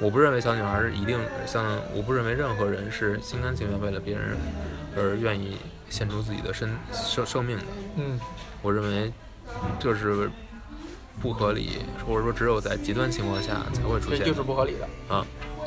[0.00, 1.16] 我不认为小女孩一定
[1.46, 1.64] 像，
[1.94, 4.36] 我不认为任何人是心甘情愿为了别人
[4.96, 5.56] 而愿意
[5.88, 7.64] 献出自己的身生生命的。
[7.96, 8.18] 嗯
[8.60, 9.12] 我认为
[9.78, 10.28] 这是
[11.20, 15.14] 不合理，或者说只有在极端情况下才会出现这就是不合理的。
[15.14, 15.24] 啊。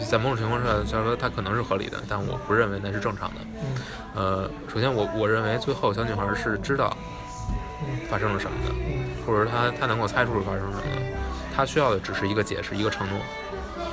[0.08, 3.42] 在某种情况下，虽然说它可能是合理的，但我不认为那是正常的。
[3.56, 3.76] 嗯
[4.14, 6.96] 呃，首先我我认为最后小女孩是知道
[7.82, 11.02] 嗯发生了什么的，嗯或者说她她能够猜出是发生什么的，
[11.56, 13.20] 她需要的只是一个解释，一个承诺，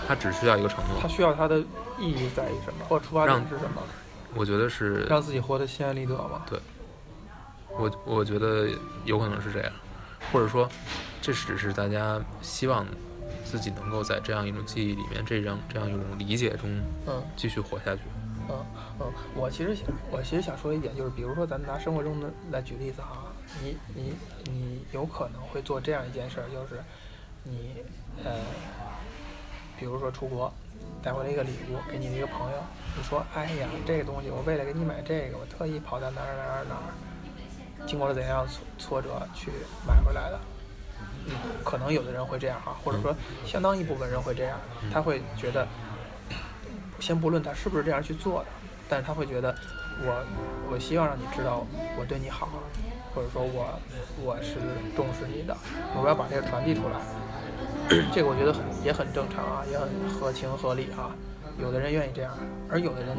[0.07, 1.01] 她只需要一个承诺。
[1.01, 1.59] 她需要她的
[1.99, 3.81] 意义在于什么，或出发点让是什么？
[4.35, 6.45] 我觉得是，让自己活得心安理得吧。
[6.51, 6.59] 对。
[7.79, 8.69] 我我觉得
[9.07, 9.73] 有可能是这样，
[10.33, 10.69] 或者说
[11.21, 12.87] 这只是大家希望
[13.45, 16.69] 自己能够在这样一种记忆里面，这样这样一种理解中
[17.07, 18.03] 嗯继续活下去。
[18.49, 18.65] 嗯
[19.01, 24.13] 嗯，我其实想，我其实想说一点，就是比如说咱们拿生活中的来举例子哈，你你
[24.45, 26.83] 你有可能会做这样一件事儿，就是
[27.43, 27.77] 你
[28.23, 28.33] 呃，
[29.79, 30.53] 比如说出国
[31.03, 32.59] 带回来一个礼物给你的一个朋友，
[32.95, 36.93] 你说哎呀这个东西我为了给你买这个，我特意跑到哪儿哪儿哪儿，
[37.87, 39.51] 经过了怎样挫挫折去
[39.87, 40.41] 买回来的。
[41.27, 41.33] 嗯，
[41.65, 43.15] 可能有的人会这样哈，或者说
[43.47, 44.59] 相当一部分人会这样，
[44.93, 45.67] 他会觉得，
[47.01, 48.47] 先不论他是不是这样去做的，
[48.89, 49.55] 但是他会觉得
[50.03, 50.25] 我
[50.71, 51.67] 我希望让你知道
[51.99, 52.49] 我对你好，
[53.15, 53.79] 或者说我
[54.23, 54.57] 我是
[54.95, 55.57] 重视你的，
[55.95, 57.01] 我要把这个传递出来。
[58.13, 61.13] 这个我觉得很也很正常啊，也很合情合理啊。
[61.59, 62.37] 有的人愿意这样，
[62.69, 63.17] 而有的人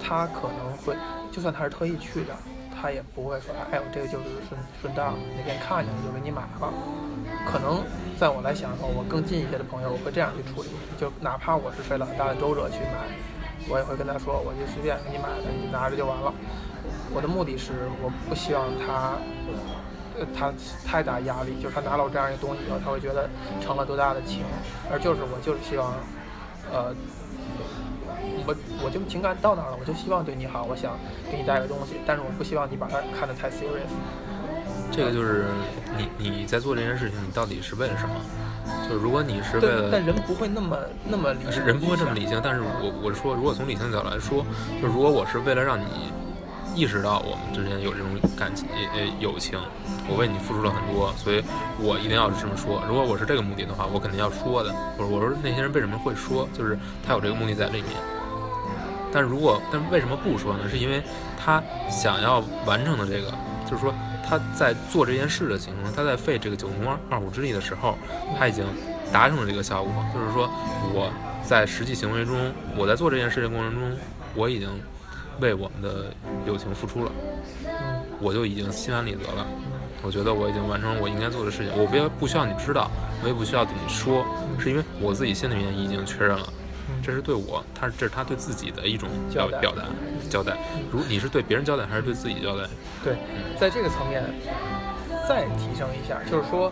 [0.00, 0.96] 他可能会，
[1.30, 2.34] 就算他是特意去的，
[2.84, 6.68] 他也不会说，哎，我这个就是顺顺道那天看见了就给你买了。
[7.48, 7.80] 可能
[8.20, 10.68] 在我来想的话，我更近一些的朋友，我会这样去处理，
[11.00, 13.08] 就哪怕我是费了很大的周折去买，
[13.72, 16.28] 我也会跟他说，我就随便给你买的，你拿着就完了。
[17.08, 19.16] 我的目的是，我不希望他
[20.20, 20.52] 呃他
[20.84, 23.24] 太大压力，就是他拿了我这样一个东西以后，他会觉得
[23.64, 24.44] 成了多大的情，
[24.92, 25.96] 而就是我就是希望，
[26.68, 26.92] 呃，
[28.46, 28.54] 我
[28.84, 30.98] 我就情感到那儿了，我就希望对你好，我想
[31.30, 33.92] 给你带个东西，但是我不希望你把它看得太 serious。
[34.90, 35.46] 这个就是
[35.96, 38.14] 你你在做这件事情，你到底是为了什么？
[38.88, 44.44] 就是如果你是为，了但人不会那么那么理性，人不会这么理性，但是我我是说，如果从理性角度来说，
[44.80, 45.84] 就如果我是为了让你
[46.74, 49.58] 意识到我们之间有这种感情呃友情，
[50.08, 51.42] 我为你付出了很多，所以
[51.78, 52.82] 我一定要这么说。
[52.88, 54.74] 如果我是这个目的的话，我肯定要说的。
[54.98, 57.92] 我说我说那些人为什么会说，就是他有这个目的在里面。
[59.12, 60.68] 但如果但为什么不说呢？
[60.68, 61.00] 是因为
[61.38, 63.32] 他想要完成的这个，
[63.64, 63.94] 就是说
[64.28, 67.96] 他在做这件事的情况，他在费这个九牛二虎之力的时候，
[68.36, 68.64] 他已经
[69.12, 69.92] 达成了这个效果。
[70.12, 70.50] 就是说
[70.92, 71.12] 我
[71.44, 73.96] 在实际行为中，我在做这件事的过程中，
[74.34, 74.68] 我已经
[75.40, 76.12] 为我们的
[76.46, 77.12] 友情付出了，
[77.66, 79.46] 嗯我就已经心安理得了。
[80.02, 82.90] 我觉得我已经完成了我应该做的事情，我不要不需要你知道，
[83.22, 84.24] 我也不需要对你说，
[84.58, 86.46] 是因为我自己心里面已经确认了。
[87.02, 89.84] 这是对我，他这是他对自己的一种表表达
[90.28, 90.56] 交代。
[90.92, 92.64] 如你是对别人交代还是对自己交代？
[93.02, 93.16] 对，
[93.58, 94.22] 在这个层面
[95.28, 96.70] 再提升一下，就是说，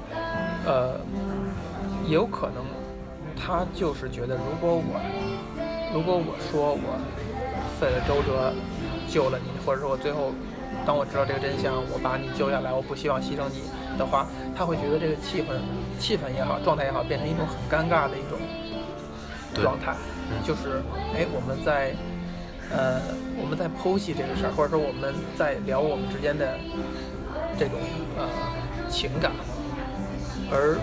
[0.67, 1.01] 呃，
[2.07, 2.65] 也有可能
[3.35, 5.01] 他就是觉得，如果我
[5.95, 6.99] 如果我说我
[7.83, 8.55] 费了周折
[9.09, 10.31] 救了你，或者说我最后
[10.87, 13.67] 当我知道这个真相，我把你救下来，我不希望牺牲你
[13.99, 14.25] 的话，
[14.55, 15.59] 他会觉得这个气氛
[15.99, 18.39] 气氛也好，状态也好，变成一种很尴尬的一种
[19.61, 19.97] 状态，
[20.47, 20.81] 就是
[21.13, 21.93] 哎，我们在
[22.71, 23.03] 呃
[23.37, 26.55] 我们在剖析这个事儿，或者说我们在聊我们之间的
[27.59, 27.81] 这种
[28.17, 28.23] 呃
[28.89, 29.33] 情感，
[30.53, 30.79] 而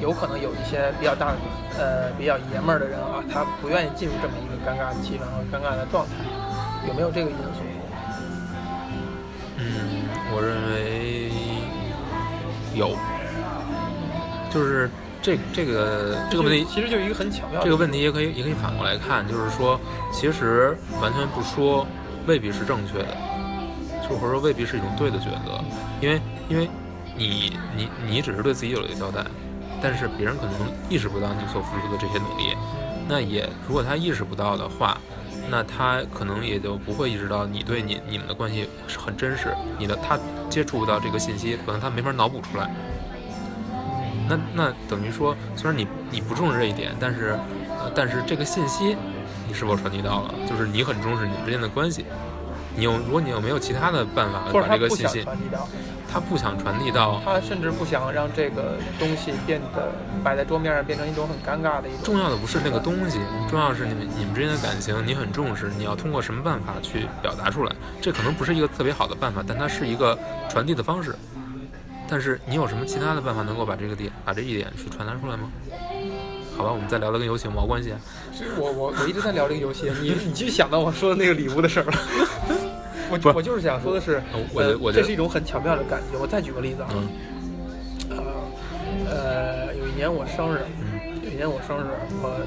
[0.00, 1.34] 有可能有一些比较大
[1.78, 6.12] 呃比较爷们儿的人啊，他不愿意进入这么一个尴尬的气氛和尴尬的状态，
[6.88, 7.60] 有没有这个因素？
[9.56, 11.30] 嗯，我认为
[12.74, 12.96] 有，
[14.50, 14.90] 就是
[15.20, 19.78] 这这个这个问题，其实就是一个很巧妙的这个问题也可以也可以反过来看，就是说，
[20.10, 21.86] 其实完全不说
[22.26, 23.16] 未必是正确的，
[24.08, 25.62] 就或者说未必是一种对的选择，
[26.00, 26.68] 因为因为
[27.14, 29.22] 你你你只是对自己有了一个交代，
[29.82, 30.52] 但是别人可能
[30.88, 32.56] 意识不到你所付出的这些努力，
[33.08, 34.98] 那也如果他意识不到的话，
[35.50, 40.18] 那他可能也就不会意识到你对你你们的关系是很真实，你的他
[40.48, 42.70] 接触不到这个信息，可能他没法脑补出来。
[44.28, 47.36] 那那等于说，虽然你你不重视这一点，但是
[47.68, 48.96] 呃，但是这个信息
[49.48, 50.34] 你是否传递到了？
[50.48, 52.04] 就是你很重视你们之间的关系，
[52.76, 55.26] 你有如果你有没有其他的办法把这个信息，
[56.12, 59.92] 他不想传递到他甚至不想让这个东西变得
[60.24, 62.00] 摆在桌面上变成一种很尴尬的一种。
[62.02, 67.72] 重要的不是那个东西，重要的是你们你们之间的感情，你很重视，你要通过什么办法去表达出来？
[68.00, 71.14] 这可能不是一个特别好的办法，但它是一个传递的方式。
[72.08, 75.48] 但是你有什么其他的办法能够把这个点，把这一点去传达出来吗？
[76.56, 78.00] 好吧，我们再聊聊跟游戏有毛关系啊？
[78.58, 81.92] 我我我一直在聊这个游戏，你你就想到我说的那个礼物的事儿了。
[83.10, 84.22] 我我就是想说的是，
[84.54, 86.18] 呃这是一种很巧妙的感觉。
[86.18, 87.08] 我再举个例子啊，嗯
[88.10, 88.16] 呃
[89.10, 91.86] 呃，有一年我生日，嗯有一年我生日，
[92.22, 92.40] 我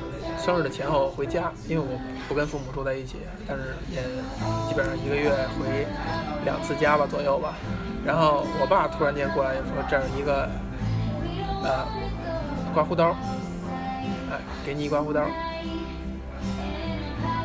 [0.44, 4.02] 生日的前后回家，因为我不跟父母住在一起，但是也
[4.68, 5.86] 基本上一个月回
[6.46, 7.56] 两次家吧左右吧。
[8.06, 10.50] 然后我爸突然间过来就说这儿一个
[11.64, 11.86] 呃
[12.74, 13.16] 刮胡刀，
[14.32, 15.26] 哎，给你一刮胡刀。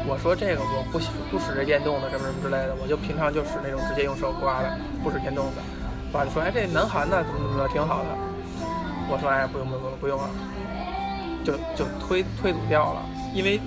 [0.09, 0.99] 我说这个我不
[1.31, 4.73] 不使这电动的什么什么之类的，我就平常就使那种直接用手刮的，
[5.05, 5.61] 不使电动的。
[6.11, 8.09] 爸就说，哎，这南韩的怎么怎么着挺好的。
[9.13, 10.31] 我说，哎，不用不用不用了，
[11.45, 13.05] 就就推推阻掉了，
[13.35, 13.61] 因为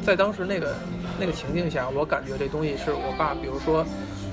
[0.00, 0.74] 在当时那个
[1.20, 3.84] 那个情境下，我感觉这东西是我爸，比如说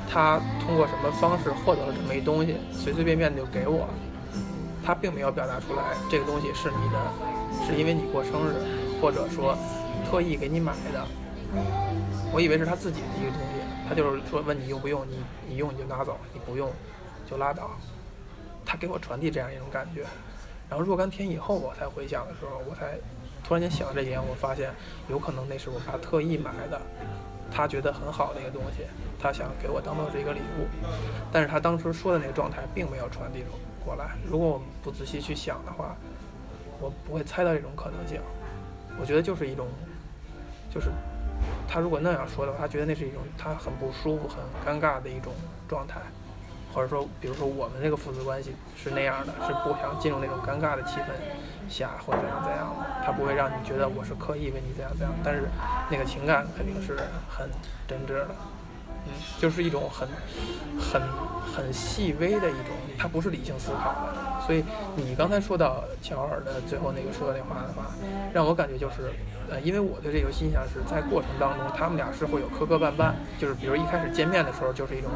[0.10, 3.84] 他通过什么方式获得了这么一东西，随随便便就给我，
[4.80, 8.56] 他并没有表达出来这个东西是你的，是因为你过生日，
[9.02, 9.58] 或者说
[10.10, 11.04] 特意给你买的。
[12.32, 16.72] 我以为是他自己的一个东西，他就是说问你用不用，你你用你就拿走，你不用
[17.30, 17.72] 就拉倒。
[18.66, 20.04] 他给我传递这样一种感觉，
[20.70, 22.98] 然后若干天以后我才回想的时候，我才
[23.44, 24.72] 突然间想到这一点，我发现
[25.10, 26.82] 有可能那是我爸特意买的，
[27.52, 28.86] 他觉得很好的一个东西，
[29.20, 30.66] 他想给我当做是一个礼物，
[31.32, 33.44] 但是他当时说的那个状态并没有传递
[33.86, 34.16] 过来。
[34.26, 35.96] 如果我们不仔细去想的话，
[36.80, 38.22] 我不会猜到这种可能性。
[39.00, 39.68] 我觉得就是一种，
[40.74, 40.90] 就是
[41.68, 45.34] 他如果那样说的话，他觉得那是一种他很不舒服、很尴尬的一种
[45.68, 46.00] 状态，
[46.74, 51.14] 或者说，比如说我们这个父子关系是那样的，是不想进入那种尴尬的气氛
[51.70, 55.48] 下或怎样怎样的，他不会让你觉得我是刻意为你怎样怎样，但是
[55.90, 56.98] 那个情感肯定是
[57.30, 57.50] 很
[57.88, 58.28] 真挚的。
[59.06, 60.08] 嗯，就是一种很
[60.80, 61.02] 很
[61.54, 64.46] 很细微的一种，他不是理性思考的。
[64.46, 64.64] 所以
[64.96, 67.92] 你刚才说到乔尔的最后那个说的那话的话，
[68.34, 69.12] 让我感觉就是，
[69.50, 75.10] 呃，因为我对这个印象是在过程当中，他们俩是会有磕磕绊绊，就是比如一开始见面的时候就是一种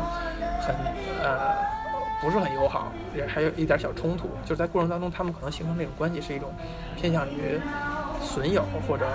[0.62, 0.76] 很
[1.24, 1.56] 呃
[2.22, 6.54] 不是很友好，也还有一点小冲突，就是在过程当中他们可能形成那种关系是一种
[6.96, 7.60] 偏向于
[8.22, 9.06] 损友或者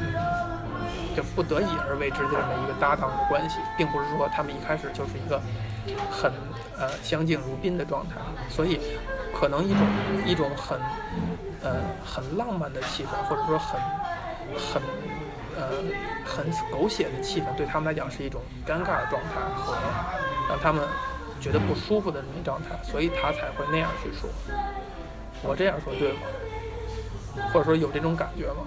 [0.00, 0.54] 嗯。
[1.16, 5.40] 就不得已而为之的这么一个搭档的关系，并不是说他们一开始就是一个
[6.10, 6.32] 很
[6.76, 8.16] 呃相敬如宾的状态，
[8.50, 8.80] 所以
[9.32, 9.86] 可能一种
[10.26, 10.76] 一种很
[11.62, 13.80] 呃很浪漫的气氛，或者说很
[14.56, 14.82] 很
[15.56, 15.82] 呃
[16.24, 19.76] 很狗血的气氛，对他们来讲是一种尴尬的状态和
[20.48, 20.86] 让他们
[21.40, 24.28] 觉得不舒服的那种状态，所以他才会那样去说。
[25.42, 26.20] 我这样说对吗？
[27.52, 28.66] 或者说有这种感觉吗？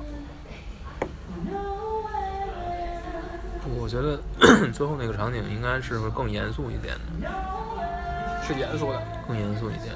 [3.79, 4.17] 我觉得
[4.71, 7.29] 最后那个场景应该是会更严肃一点的，
[8.43, 9.93] 是严肃的，更严肃一点，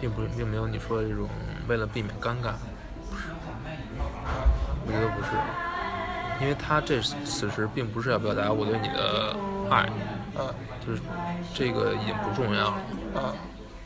[0.00, 1.28] 并不并没有你说的这种
[1.68, 2.54] 为了避免尴尬，
[3.10, 3.28] 不是，
[4.86, 5.30] 我觉得不是，
[6.40, 9.34] 因为他这此时并不是要表达我对你的
[9.70, 9.88] 爱，
[10.38, 10.46] 嗯
[10.84, 11.00] 就是
[11.54, 12.74] 这个已经不重要了，
[13.16, 13.32] 嗯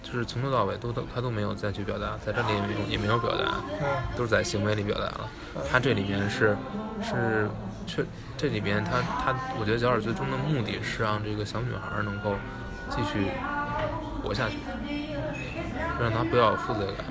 [0.02, 3.86] 就是从头到尾都都他都没有再去表达，在这里也没有也没有表达，嗯
[4.16, 5.28] 都是在行为里表达了。
[5.70, 6.56] 他这里面是
[7.02, 7.48] 是
[7.86, 8.04] 确
[8.36, 12.34] 这里边他他，我觉得小尔最终的目的是让这个小女孩能够
[12.88, 13.30] 继续
[14.22, 14.56] 活下去，
[16.00, 17.06] 让她不要有负罪感，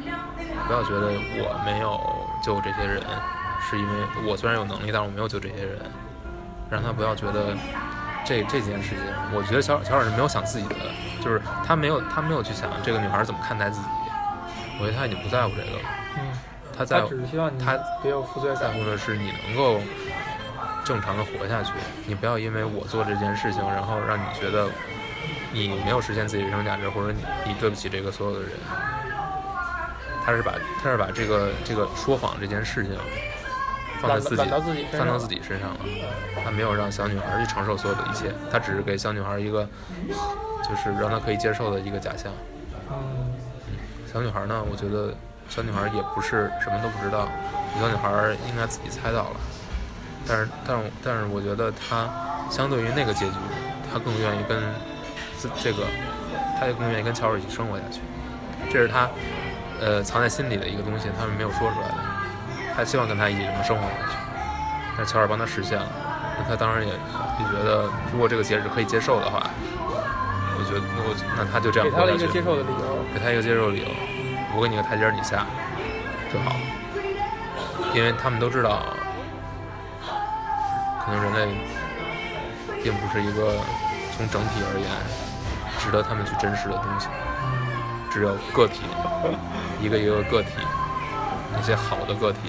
[0.68, 1.08] 不要觉得
[1.42, 2.00] 我没有
[2.44, 3.02] 救这些人，
[3.70, 5.80] 是因为我虽然有能力，但是我没有救这些人，
[6.70, 7.56] 让他不要觉得
[8.26, 10.76] 这这件事情，我觉得小小冉是没有想自己的，
[11.22, 13.88] 就是他没有他没有去想这个女孩怎么看待自己，
[14.80, 15.80] 我觉得他已经不在乎这个了，
[16.18, 16.32] 嗯，
[16.78, 18.62] 他在他只是希望你他别有负罪感。
[18.62, 19.80] 在乎的是你能够
[20.84, 21.72] 正常的活下去，
[22.06, 24.68] 你不要因为我做这件事情，然后让你觉得
[25.52, 28.50] 你没有实现自己人生价值，或者你你对不起这个所有的人。
[30.26, 32.98] 他是把他是把这个这个说谎这件事情
[34.04, 34.44] 放在自己
[34.92, 35.80] 放到自己身上了，
[36.44, 39.66] 他没有让小女孩去承受所有的一切，他只是给小女孩一个
[40.68, 42.32] 就是让她可以接受的一个假象。
[42.92, 43.34] 嗯。
[44.12, 45.14] 小女孩呢，我觉得
[45.48, 47.28] 小女孩也不是什么都不知道，
[47.80, 49.38] 小女孩应该自己猜到了，
[50.28, 52.08] 但是但是但是我觉得她
[52.52, 53.36] 相对于那个结局，
[53.92, 54.62] 她更愿意跟
[55.38, 55.88] 自这个，
[56.60, 58.02] 她也更愿意跟乔尔一起生活下去，
[58.72, 59.10] 这是她
[59.82, 61.96] 呃藏在心里的一个东西，他们没有说出来的，
[62.76, 64.18] 她希望跟他一起能生活下去，
[64.98, 65.88] 但乔尔帮他实现了，
[66.38, 69.44] 那他当然也也觉得如果这个结局可以接受的话，
[70.58, 73.06] 我觉得那我那他就这样给他了一个接受的理由。
[73.14, 73.88] 给他一个接受理由，
[74.56, 75.46] 我给你个台阶儿，你下
[76.34, 76.56] 就好。
[77.94, 78.82] 因为他们都知道，
[81.06, 81.54] 可能人类
[82.84, 83.54] 并不是一个
[84.18, 84.90] 从整体而言
[85.78, 87.08] 值得他们去珍视的东西，
[88.10, 88.82] 只有个体，
[89.80, 90.83] 一个一个个体，那
[91.64, 92.40] 些好的个体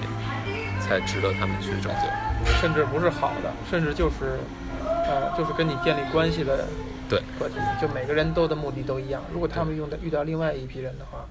[0.81, 2.51] 才值得他们去拯救。
[2.61, 4.37] 甚至不是好的，甚至就是，
[4.83, 6.67] 呃，就是跟你建立关系的
[7.09, 9.23] 对个体，就每个人都的目的都一样。
[9.33, 11.25] 如果他们用的遇到另外一批人的话，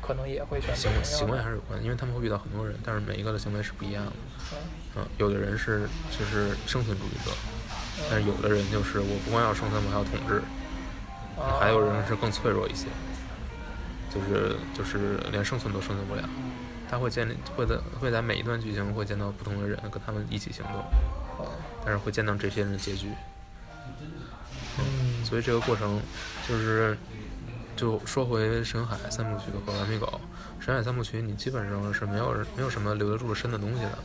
[0.00, 4.12] 可能也会选择行为行为还是有关系，因为他们会遇到很多人，但是每一个的行为是不一样的。
[4.52, 4.58] 嗯
[4.96, 7.30] 嗯，有的人是就是生存主义者，
[8.10, 10.42] 但是有的人就是我不光要生存，我还要统治。
[11.38, 12.86] 啊还有人是更脆弱一些，
[14.12, 16.22] 就是就是连生存都生存不了。
[16.90, 20.80] 他会建立会在会在每一段剧情会见到不同的人，跟他们一起行动，
[21.42, 21.50] 啊
[21.84, 23.08] 但是会见到这些人的结局。
[24.78, 26.00] 嗯所以这个过程
[26.46, 26.96] 就是，
[27.74, 30.20] 就说回深海三部曲和顽皮狗，
[30.60, 33.98] 深海三部曲你基本上是没有没有什么留得住深的东西的。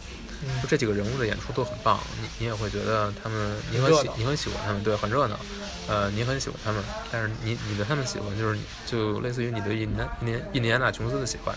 [0.44, 5.40] 嗯就这几个人物的演出都很棒，你你也会觉得他们你很喜你很喜欢他们，对，很热闹，
[5.88, 11.56] 呃，你很喜欢他们，但是你你对他们喜欢就是就类似于你对印第安印第安印第安纳琼斯的喜欢，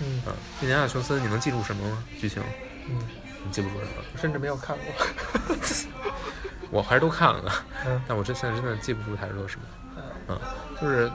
[0.00, 2.04] 嗯嗯，印第安纳琼斯你能记住什么吗？
[2.20, 2.42] 剧情
[2.88, 2.98] 嗯，
[3.44, 3.90] 你记不住什么？
[4.14, 5.56] 我甚至没有看过。
[6.70, 7.52] 我还是都看了的，
[7.86, 10.38] 嗯但我这现在真的记不住太多什么，嗯，
[10.80, 11.10] 就是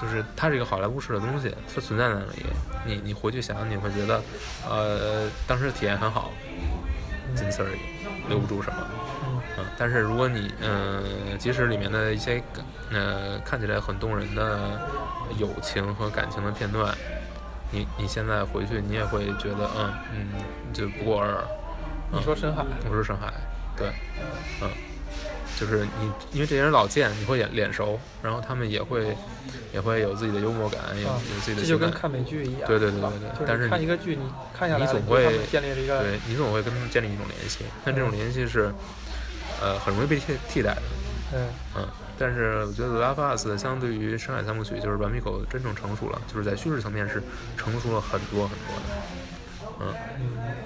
[0.00, 2.46] 就是它是一个好莱坞式的东西，它存在在那里，
[2.84, 4.22] 你你回去想，你会觉得，
[4.68, 6.30] 呃，当时的体验很好，
[7.34, 7.78] 仅此而已，
[8.28, 8.76] 留不住什么。
[9.24, 9.40] 嗯。
[9.58, 11.02] 嗯，但是如果你嗯、
[11.38, 14.80] 即使里面的一些感呃看起来很动人的
[15.36, 16.94] 友情和感情的片段，
[17.72, 21.28] 你你现在回去你也会觉得嗯嗯就不过尔。
[21.28, 21.44] 尔。
[22.10, 23.30] 你说深海，我说深海，
[23.76, 23.88] 对，
[24.62, 24.70] 嗯，
[25.58, 29.16] 就是你因为这些人老见，你会眼脸熟，然后他们也会
[29.72, 31.78] 也会有自己的幽默感，有啊有自己的这就。
[31.78, 32.62] 跟看美剧一样。
[32.66, 34.22] 对对对对对但是看一个剧，你
[34.56, 38.72] 看下来，你总会建立了一个对你总会跟他们建立一种联系，但这种联系是，
[39.60, 40.82] 呃，很容易被替替代的。
[41.34, 41.88] 嗯嗯，
[42.18, 47.22] 但是我觉得《The Last of Us》相对于《深海三部曲》，就是《顽皮狗》真正成熟了，就是在叙事层面是
[47.56, 48.82] 成熟了很多很多的。
[49.80, 49.94] 嗯，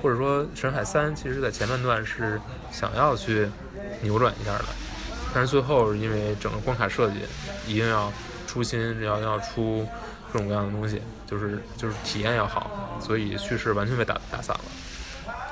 [0.00, 2.40] 或者说《深海三》其实在前半段是
[2.70, 3.48] 想要去
[4.02, 4.64] 扭转一下的，
[5.34, 7.16] 但是最后因为整个关卡设计
[7.66, 8.12] 一定要
[8.46, 9.86] 出新，要要出
[10.32, 14.64] 各种各样的东西，就是就是体验要好，所以叙事完全被打打散了。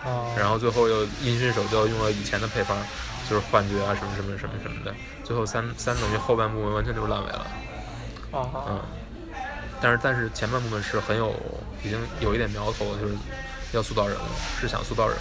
[0.05, 2.76] 哦，然后最后又因循守旧，用了以前的配方，
[3.28, 4.95] 就是幻觉啊什么什么什么什么的。
[5.24, 7.47] 最后三三等于后半部分完全就是烂尾了，
[8.33, 8.81] 哦嗯。
[9.83, 11.35] 但是但是前半部分是很有
[11.83, 13.14] 已经有一点苗头，就是
[13.72, 14.22] 要塑造人物，
[14.61, 15.20] 是想塑造人物，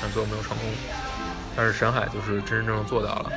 [0.00, 0.66] 但最后没有成功。
[1.56, 3.32] 但是沈海就是真真正正做到了，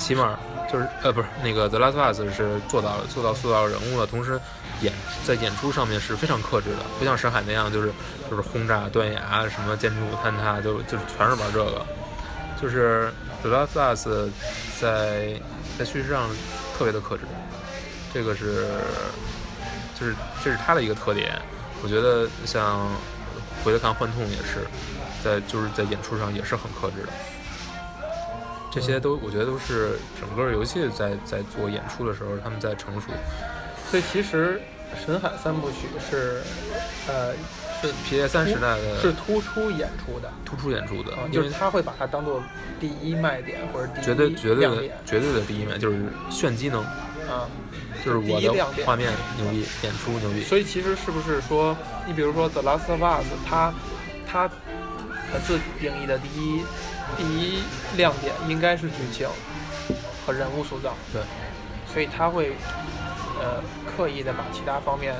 [0.00, 0.36] 起码
[0.72, 4.40] 就是呃不是那个 The Last of Us 是做到了做到塑造人物了，同时
[4.80, 4.92] 演
[5.24, 7.92] 在演出上面是非常克制的，不像神海那样就是
[8.30, 11.86] 就是轰炸断崖什么建筑物坍塌就就是全是玩这个，
[12.60, 14.08] 就是 The Last of Us
[14.80, 15.38] 在
[15.78, 16.28] 在叙事上
[16.78, 17.24] 特别的克制，
[18.14, 18.66] 这个是
[20.00, 21.40] 就是这是他的一个特点。
[21.82, 22.88] 我觉得像
[23.62, 24.66] 回头看幻痛也是，
[25.22, 27.08] 在就是在演出上也是很克制的。
[28.70, 33.08] 这些都我觉得都是整个游戏在在做演出的时候，他们在成熟。
[33.90, 34.60] 所以其实
[35.04, 36.42] 《神海三部曲》是，
[37.08, 37.32] 呃，
[37.82, 42.42] 是 PS 三时代的是突出演出的，突出演出的啊，，因为就是他会把它当做
[42.78, 45.98] 第一卖点或者第一绝对绝对的绝对的第一卖就是
[46.30, 47.48] 炫技能，啊。
[48.02, 50.42] 就是我的画面牛逼，演出牛逼。
[50.42, 53.74] 所以其实是不是说，你比如说《The Last of Us》，它
[54.26, 54.44] 它
[55.30, 56.62] 呃自定义的第一
[57.16, 57.62] 第一
[57.96, 59.28] 亮点应该是剧情
[60.26, 61.22] 和人物塑造，对，
[61.92, 62.52] 所以他会
[63.40, 65.14] 呃刻意的把其他方面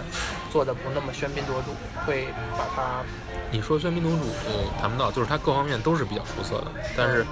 [0.51, 1.75] 做的不那么喧宾夺主，
[2.07, 3.03] 会把它
[3.51, 6.67] 你说喧宾夺主，呃，谈不到，就是他各方面都是比较出色的，
[6.97, 7.27] 但是，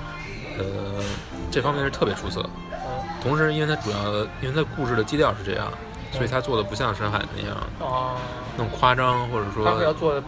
[0.59, 1.03] 呃，
[1.51, 2.41] 这方面是特别出色。
[2.73, 2.79] 嗯。
[3.23, 5.71] 同时，因为它主要的，因为它故事的基调是这样，
[6.13, 8.17] 所以它做的不像深海那样啊，
[8.57, 10.21] 那么夸张，或者说他要做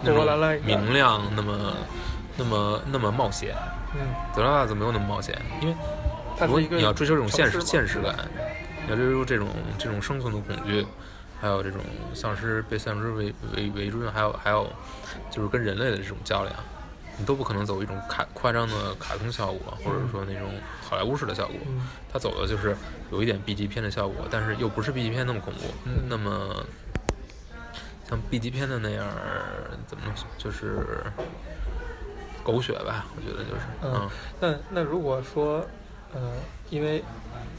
[0.65, 1.73] 明亮，那么
[2.37, 3.55] 那么那么冒险。
[3.95, 5.75] 嗯，德拉瓦兹没有那么冒险，因为
[6.47, 8.15] 如果你要追求这种现实现实感，
[8.85, 10.87] 你要追求这种这种生存的恐惧，
[11.41, 11.81] 还有这种
[12.15, 14.71] 丧尸被丧尸围围围追，还有还有
[15.31, 16.55] 就是跟人类的这种较量，
[17.19, 20.51] 你都不可能走一种卡夸张的卡通效果，或者说那种
[20.89, 21.57] 好莱坞式的效果。
[21.67, 21.89] 嗯。
[22.13, 22.77] 它走的就是
[23.11, 25.93] 有一点 B 级片的效果，但是又不是 B 级片那么恐怖，嗯。
[26.09, 26.65] 那么
[28.09, 29.07] 像 B 级片的那样
[29.87, 30.03] 怎么
[30.39, 31.05] 就是
[32.43, 34.09] 狗血吧，我觉得就是嗯
[34.41, 35.65] 那那如果说，
[36.15, 36.33] 呃，
[36.71, 37.03] 因为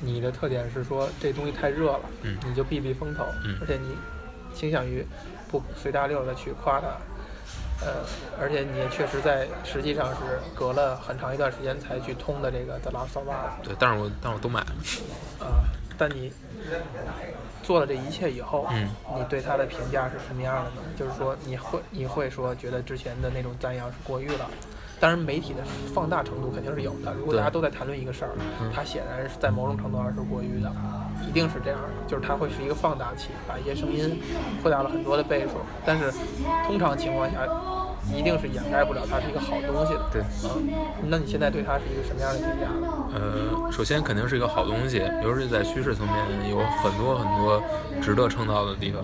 [0.01, 3.95] 你的特点是说这东西太热了，嗯你就避避风头，嗯而且你
[4.53, 5.05] 倾向于
[5.49, 6.87] 不随大溜的去夸它，
[7.85, 8.03] 呃，
[8.39, 15.63] 而且你也确实在实际上是隔了很长一段时间才去通的这个 The Last of Us 对，但是我但是我都买了，啊，
[15.97, 16.33] 但你
[17.63, 20.81] 做了这一切以后，嗯你对他的评价是什么样的呢？
[20.97, 24.49] 就是说你会你会说觉得之前的那种赞扬是过誉了。
[25.01, 25.63] 当然，媒体的
[25.95, 27.11] 放大程度肯定是有的。
[27.17, 28.31] 如果大家都在谈论一个事儿，
[28.61, 30.71] 嗯它显然是在某种程度上是过于的，
[31.27, 31.87] 一定是这样的。
[32.07, 34.21] 就是它会是一个放大器，把一些声音
[34.61, 35.57] 扩大了很多的倍数。
[35.83, 36.13] 但是，
[36.67, 37.39] 通常情况下，
[38.15, 40.05] 一定是掩盖不了它是一个好东西的。
[40.13, 40.21] 对。
[40.43, 40.69] 嗯，
[41.09, 42.87] 那你现在对它是一个什么样的评价呢？
[43.15, 46.15] 呃，首先肯定是一个好东西，尤其是在趋势层面
[46.51, 47.59] 有很多很多
[47.99, 49.01] 值得称道的地方，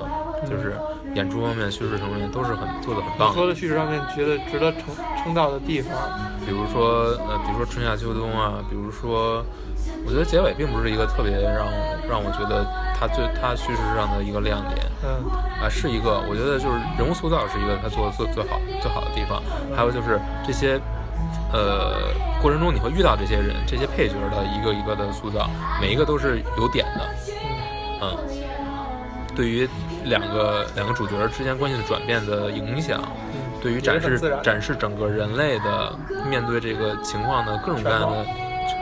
[0.49, 0.75] 就是
[1.13, 3.33] 演出方面、叙事层面都是很做的很棒的。
[3.35, 4.83] 说的叙事上面觉得值得称
[5.23, 5.91] 称道的地方，
[6.45, 9.43] 比如说呃，比如说春夏秋冬啊，比如说，
[10.05, 11.67] 我觉得结尾并不是一个特别让
[12.07, 12.65] 让我觉得
[12.97, 15.29] 它最它叙事上的一个亮点嗯。
[15.61, 19.41] 啊，是一个我觉得就是人物塑造是一个他做的最最好最好的地方，
[19.75, 20.79] 还有就是这些。
[21.51, 25.49] 呃，过程中你会遇到这些人，这些配角的一个一个的塑造，
[25.81, 27.09] 每一个都是有点的，
[28.01, 28.09] 嗯。
[28.11, 28.17] 嗯，
[29.37, 29.69] 对于
[30.05, 35.95] 两个两个主角之间关系的转变的影响，嗯，对于展示展示整个人类的
[36.27, 38.25] 面对这个情况的各种各样的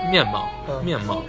[0.09, 0.81] 面貌嗯。
[0.85, 1.23] 面貌，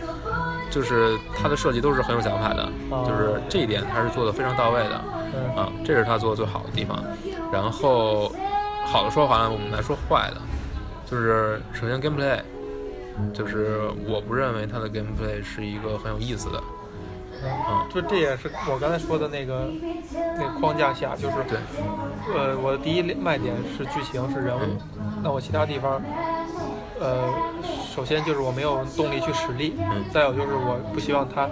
[0.70, 3.04] 就是它的设计都是很有想法的，哦。
[3.04, 5.04] 就是这一点它是做的非常到位的
[5.34, 5.56] 嗯。
[5.56, 7.02] 啊，这是他做的最好的地方。
[7.52, 8.32] 然后
[8.84, 10.40] 好的说完了，我们来说坏的，
[11.04, 12.38] 就是首先 gameplay，
[13.34, 16.62] 就是我不认为它的 gameplay 是一个很有意思的，
[17.46, 19.68] 嗯，就这也是我刚才说的那个
[20.12, 21.58] 那个框架下，就是对，
[22.34, 24.76] 呃，我的第一卖点是剧情是人物，
[25.22, 26.02] 那我其他地方，
[27.00, 27.32] 呃，
[27.94, 30.04] 首先就是我没有动力去使力，嗯。
[30.12, 31.48] 再有就是我不希望他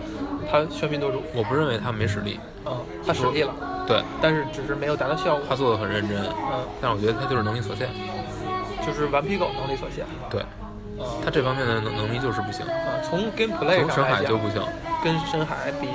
[0.50, 2.76] 他喧宾夺主，我不认为他没实力，嗯，
[3.06, 3.52] 他实力了，
[3.86, 7.88] 对但是只是没有达到效果，他做的很认真，嗯，但我觉得他就是能力所限，
[8.86, 14.62] 就是顽皮狗能力所限，对，啊他这方面的能能力就是不行，啊，从 gameplay 从深上海就不行。
[15.04, 15.86] 跟深海比，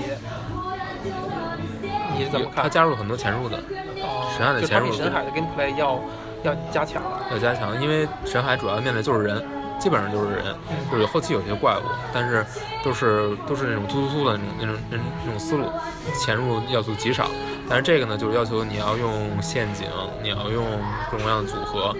[2.16, 2.64] 你是怎么看？
[2.64, 3.58] 他加入了很多潜入的，
[4.04, 6.00] 哦深海的潜入深海的 gameplay 要
[6.44, 7.26] 要加强了。
[7.32, 9.44] 要加强，因为深海主要面对就是人，
[9.80, 10.56] 基本上就是人，
[10.92, 11.82] 就是后期有些怪物，
[12.14, 12.46] 但是
[12.84, 15.66] 都是都是那种突突突的那种那种那种那种思路，
[16.14, 17.28] 潜入要素极少。
[17.68, 19.88] 但是这个呢，就是要求你要用陷阱，
[20.22, 20.66] 你要用
[21.12, 21.96] 各种各样的组合，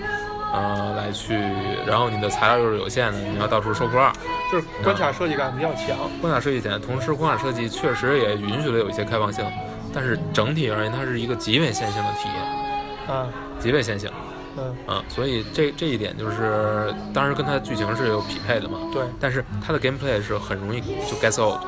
[0.52, 1.38] 呃，来去，
[1.86, 4.12] 然后你的材料又是有限的，你要到处收破烂。
[4.52, 5.96] 就是关卡设计感比较强。
[6.20, 9.46] 关卡设计简单，同时关卡设计确实也允许了有一些开放性，
[9.94, 13.28] 但是整体而言，它是一个极为线性的体验，啊，
[13.60, 14.10] 极为线性。
[14.58, 18.80] 嗯，啊，所以这这一点就是，当然跟它的剧情是有匹配的嘛。
[18.92, 21.62] 对，但是它的 gameplay 是很容易就 get old，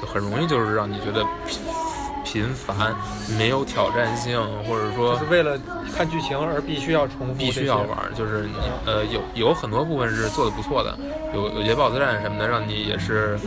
[0.00, 1.26] 就很容易就是让你觉得
[2.26, 2.92] 频频繁，
[3.38, 5.56] 没有挑战性，或者说就是为了
[5.96, 7.78] 看剧情而必须要重复，必须要。
[7.78, 8.10] 玩儿。
[8.14, 8.54] 就是你
[8.84, 10.98] 呃有有很多部分是做的不错的，
[11.32, 13.38] 有有些 BOSS 战什么的，让你也是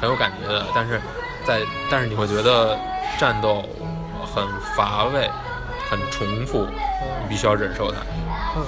[0.00, 0.64] 很有感觉的。
[0.72, 1.00] 但是
[1.44, 1.60] 在
[1.90, 2.78] 但是你会觉得
[3.18, 3.64] 战斗
[4.32, 5.28] 很乏味，
[5.90, 7.98] 很重复，你必须要忍受它。
[8.56, 8.64] 嗯，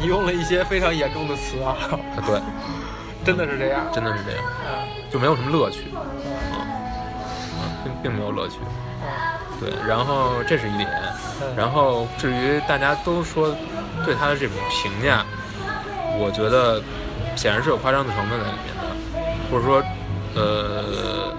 [0.00, 2.40] 你用了一些非常严重的词啊，啊，对，
[3.24, 3.86] 真的是这样。
[3.94, 5.84] 真的是这样，啊就没有什么乐趣。
[5.94, 8.56] 嗯，并并没有乐趣。
[9.02, 10.88] 啊对，然后这是一点，
[11.40, 11.54] 嗯。
[11.56, 13.54] 然后至于大家都说
[14.04, 15.24] 对他的这种评价，
[16.18, 16.82] 我觉得
[17.36, 18.82] 显然是有夸张的成分在里面的，
[19.50, 19.82] 或者说，
[20.34, 21.34] 呃，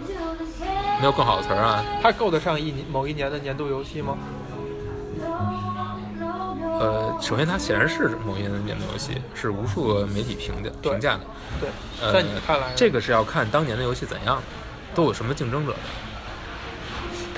[0.99, 4.17] 没有更好的词儿啊，它够得上一年某一年的年度游戏吗？
[6.79, 11.21] 呃，首先它显然是某一年的年度游戏，是无数个媒体评价评价的，
[11.59, 11.69] 对，
[12.01, 14.41] 呃在你看来呢，这个是要看当年的游戏怎样，
[14.95, 15.77] 都有什么竞争者的，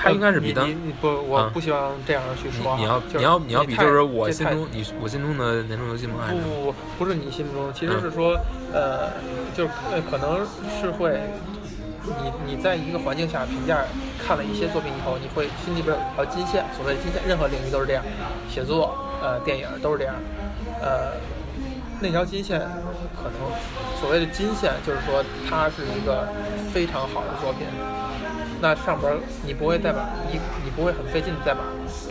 [0.06, 2.78] 它应该是比当你你你不，我啊不希望这样去说啊。
[2.78, 6.30] 你要就是你要你要比太就是我心中你我心中的年度游戏吗？
[6.30, 8.40] 不不不，不是你心目中，其实嗯是说，
[8.72, 9.10] 呃，
[9.58, 10.46] 就是呃，可能
[10.80, 11.20] 是会，
[12.06, 13.80] 你你在一个环境下评价，
[14.24, 18.04] 看了一些作品以后，你会心里边有一条金线，所谓的金线，任何领域都是这样，
[18.48, 18.94] 写作、
[19.24, 20.14] 呃，电影都是这样，
[20.82, 21.18] 呃，
[22.00, 22.60] 那条金线
[23.18, 23.42] 可能
[24.00, 26.28] 所谓的金线，就是说它是一个
[26.72, 27.66] 非常好的作品，
[28.62, 29.14] 那上边
[29.46, 31.62] 你不会再把你你不会很费劲地再把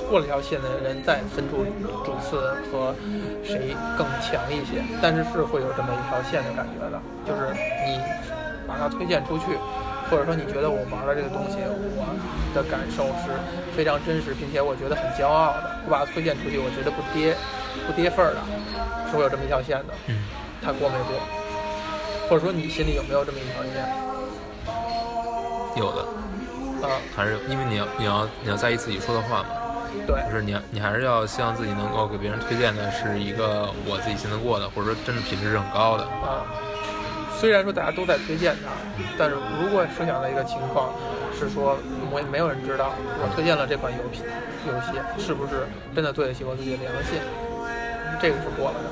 [0.09, 1.65] 过了一条线的人再分出
[2.05, 2.95] 主次和
[3.43, 7.53] 谁更强一些，但是是会有这么一条线的感觉的，就是
[7.87, 7.99] 你
[8.69, 9.57] 把它推荐出去，
[10.11, 12.05] 或者说你觉得我玩的这个东西，我
[12.55, 13.33] 的感受是
[13.75, 17.35] 非常真实，并且我觉得很骄傲的，我把它推荐出去，我觉得不跌
[17.87, 18.41] 不跌份儿的，
[19.11, 20.23] 是会有这么一条线的，嗯，
[20.63, 21.17] 它过没过？
[22.29, 23.85] 或者说你心里有没有这么一条线？
[25.77, 26.07] 有的，
[26.85, 29.49] 啊，还是因为你要你要你要在意自己说的话嘛，
[30.07, 36.05] 对，就是你你还是要希望自己能够给别人推荐的是一个我自己信得过的，或者说真的品质是很高的。
[36.05, 36.45] 啊，
[37.39, 38.71] 虽然说大家都在推荐它，
[39.19, 40.93] 但是如果设想的一个情况
[41.39, 41.77] 是说，
[42.11, 44.23] 我也没有人知道我推荐了这款游戏，
[44.67, 47.19] 游戏是不是真的对得起我自己的良心，
[48.21, 48.89] 这个是过了的。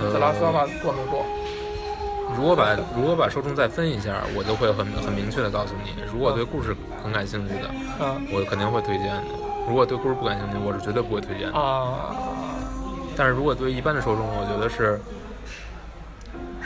[0.00, 1.26] 呃《The Last of Us》过没过？
[2.36, 7.68] 如果把如果把受众再分一下，我就会很很明确的告诉你，如果对故事很感兴趣的，
[8.04, 9.22] 啊我肯定会推荐的；
[9.68, 11.58] 如果对故事不感兴趣，我是绝对不会推荐的。
[11.58, 12.16] 啊，
[13.16, 15.00] 但是如果对一般的受众，我觉得是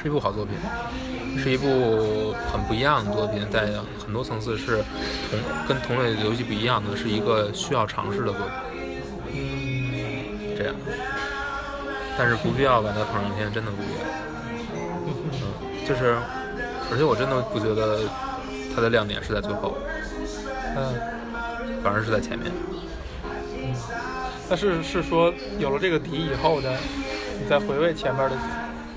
[0.01, 0.55] 是一部好作品，
[1.43, 3.67] 是一部很不一样的作品，在
[4.05, 4.85] 很多层次是
[5.29, 8.47] 同跟同类的游戏不一样的，是一个需要尝试的作品。
[9.33, 10.75] 嗯，这样，
[12.17, 14.26] 但是不必要把它捧上天，真的不必要。
[15.87, 16.17] 嗯，就是，
[16.91, 18.01] 而且我真的不觉得
[18.75, 19.79] 它的亮点是在最后，
[20.77, 20.95] 嗯，
[21.83, 22.51] 反而是在前面。
[23.55, 23.75] 嗯
[24.49, 26.71] 那是是说有了这个底以后的，
[27.41, 28.37] 你再回味前面的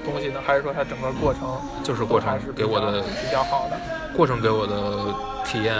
[0.05, 3.75] 东西呢，还是说它整个过程就是过程给我的比较好的？
[4.15, 5.11] 过程给我的
[5.43, 5.75] 体验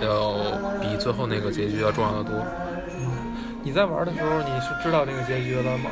[0.00, 0.34] 要
[0.80, 2.40] 比最后那个结局要重要的多。
[3.64, 5.90] 你在玩的时候，你是知道这个结局了吗？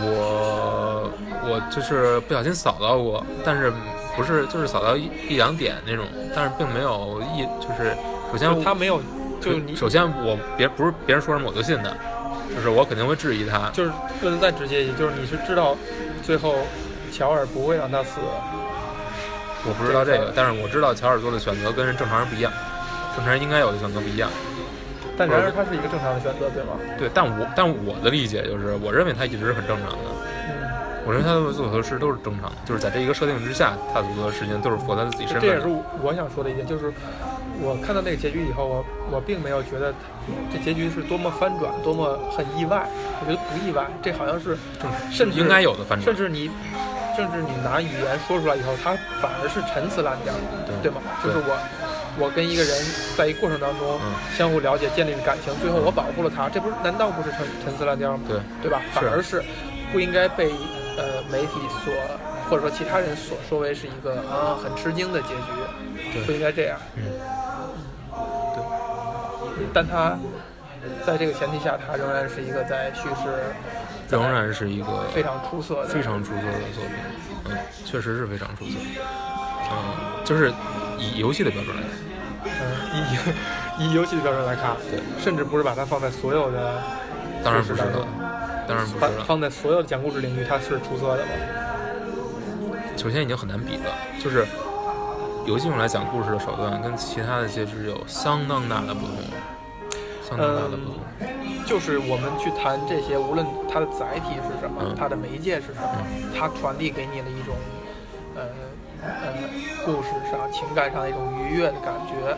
[0.00, 1.10] 我
[1.42, 3.72] 我就是不小心扫到过，但是
[4.16, 7.96] 不是就是扫到一一两点那种，但是并没有一就是
[8.30, 9.00] 首先他没有，
[9.40, 11.96] 就你首先我别不是别人说什么我就信的，
[12.54, 13.70] 就是我肯定会质疑他。
[13.72, 13.90] 就是
[14.20, 15.76] 不能再直接一点，就是你是知道
[16.22, 16.54] 最后
[17.12, 18.20] 乔尔不会让他死，
[19.64, 22.52] 我不知道这个，但是我知道乔尔做的选择跟正常人不一样，
[23.14, 24.30] 正常人应该有的选择不一样。
[25.16, 26.76] 但然而他是一个正常的选择，对吗？
[26.98, 29.98] 对，但我但我的理解就是，我认为他一直是很正常的。
[30.48, 35.66] 嗯，我认为他做的事都是正常的，就是在这一个设定之下，他所做的事情都是符合他自己身这也是。
[36.02, 36.92] 我想说的一点，就是
[37.60, 39.92] 我看到那个结局以后，我我并没有觉得
[40.52, 42.86] 这结局是多么翻转，多么很意外，
[43.20, 46.16] 我觉得不意外，这好像是正甚至应该有的翻转甚。
[46.16, 46.50] 至你
[47.16, 48.92] 甚至你拿语言说出来以后，它
[49.22, 50.34] 反而是陈词滥调，
[50.66, 51.00] 对对吗？
[51.24, 51.56] 就是我，
[52.18, 52.72] 我跟一个人
[53.16, 54.12] 在一过程当中嗯。
[54.36, 58.24] 相互了解，建立了感情，最后我保护了他，这不是难道不是陈陈词滥调吗？
[58.28, 58.82] 对，对吧？
[58.92, 59.42] 反而是
[59.92, 60.50] 不应该被
[60.96, 61.92] 呃媒体所
[62.50, 66.22] 或者说其他人所说为是一个啊很吃惊的结局，对。
[66.24, 66.78] 不应该这样。
[66.96, 67.02] 嗯，
[68.54, 70.16] 对，但他
[71.04, 73.54] 在这个前提下，他仍然是一个在叙事
[74.08, 76.96] 仍然是一个非常出色的，非常出色的作品，
[77.50, 78.78] 嗯，确实是非常出色，
[79.70, 80.52] 嗯，就是
[80.98, 81.90] 以游戏的标准来看，
[82.44, 86.82] 嗯，以 以游戏的标准来看，对，甚至不是把它放在所有的
[87.44, 88.06] 当然不是了，
[88.66, 91.30] 当然不是了，放在所有的讲故事领域，它是出色的吗？
[92.96, 93.92] 首先已经很难比了，
[94.22, 94.46] 就是
[95.46, 99.16] 游戏用来讲故事的手段跟其他的介质有相当大的不同，
[100.28, 100.94] 相当大的不同。
[101.66, 107.54] 就是我们去谈这些，无论它的载体是什么，嗯它的媒介是什么，它传递给你的一种，
[108.34, 108.42] 呃
[109.06, 109.32] 呃，
[109.84, 112.36] 故事上、情感上的一种愉悦的感觉，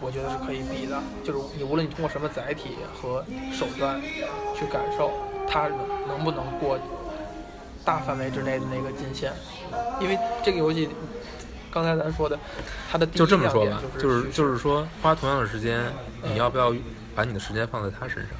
[0.00, 1.00] 我觉得是可以比的。
[1.24, 4.00] 就是你无论你通过什么载体和手段
[4.54, 5.12] 去感受，
[5.48, 5.78] 它能
[6.08, 6.78] 能不能过
[7.84, 9.32] 大范围之内的那个金线，
[10.00, 10.88] 因为这个游戏。
[11.68, 12.38] 刚才咱说的，
[12.90, 15.78] 它的就这么说吧，就是就是说，花同样的时间，
[16.22, 16.74] 你要不要
[17.14, 18.30] 把你的时间放在他身上，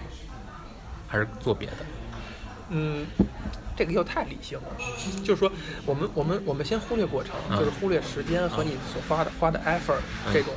[1.07, 1.75] 还是做别的？
[2.71, 3.07] 嗯，
[3.77, 4.69] 这个又太理性了。
[5.23, 5.51] 就是说，
[5.85, 10.53] 我们我们我们先忽略过程，嗯就是忽略时间和你所花的花的 effort 嗯这种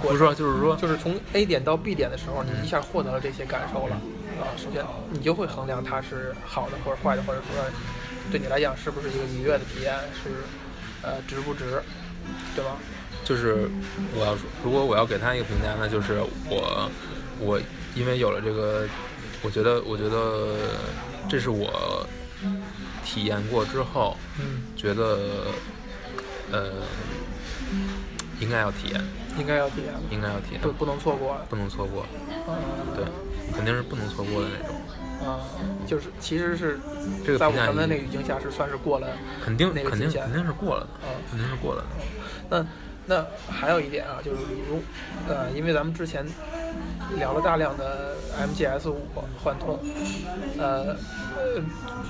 [0.00, 0.18] 不是。
[0.18, 3.94] 说就是说，就是从 A 点到 B 点的时候，嗯你一下获得了这些感受了
[4.40, 4.50] 啊。
[4.56, 7.62] 首先，你就会衡量它是好的或者坏的，或者说
[8.30, 10.30] 对你来讲是不是一个愉悦的体验，是
[11.02, 11.82] 呃值不值，
[12.56, 12.76] 对吧？
[13.24, 13.68] 就是
[14.18, 16.90] 我要说，如果我要给他一个评价，那就是我
[17.38, 17.60] 我
[17.94, 18.88] 因为有了这个，
[19.42, 20.56] 我觉得我觉得
[21.28, 22.04] 这是我
[23.12, 25.18] 体验过之后嗯，觉得
[26.50, 26.70] 呃
[28.40, 29.00] 应该要体验，
[29.38, 31.36] 应该要体验，应该要体验不，不能错过。
[31.50, 32.06] 不能错过，
[32.48, 32.56] 嗯，
[32.96, 33.04] 对，
[33.54, 34.74] 肯定是不能错过的那种。
[35.28, 35.44] 啊，
[35.86, 36.80] 就是其实是
[37.24, 39.06] 这个在我们的那个语境下是算是过了。
[39.44, 41.86] 肯定那个肯定肯定是过了的，嗯肯定是过了的。
[42.48, 42.66] 那
[43.04, 44.38] 那还有一点啊，就是
[44.68, 44.82] 如
[45.28, 46.26] 呃，因为咱们之前
[47.18, 48.98] 聊了大量的 MGS 五
[49.42, 49.78] 幻痛，
[50.58, 50.96] 呃，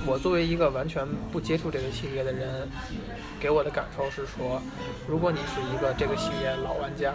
[0.07, 2.69] 我作为一个完全不接触这个系列的人，
[3.41, 4.61] 给我的感受是说，
[5.07, 7.15] 如果你是一个这个系列老玩家，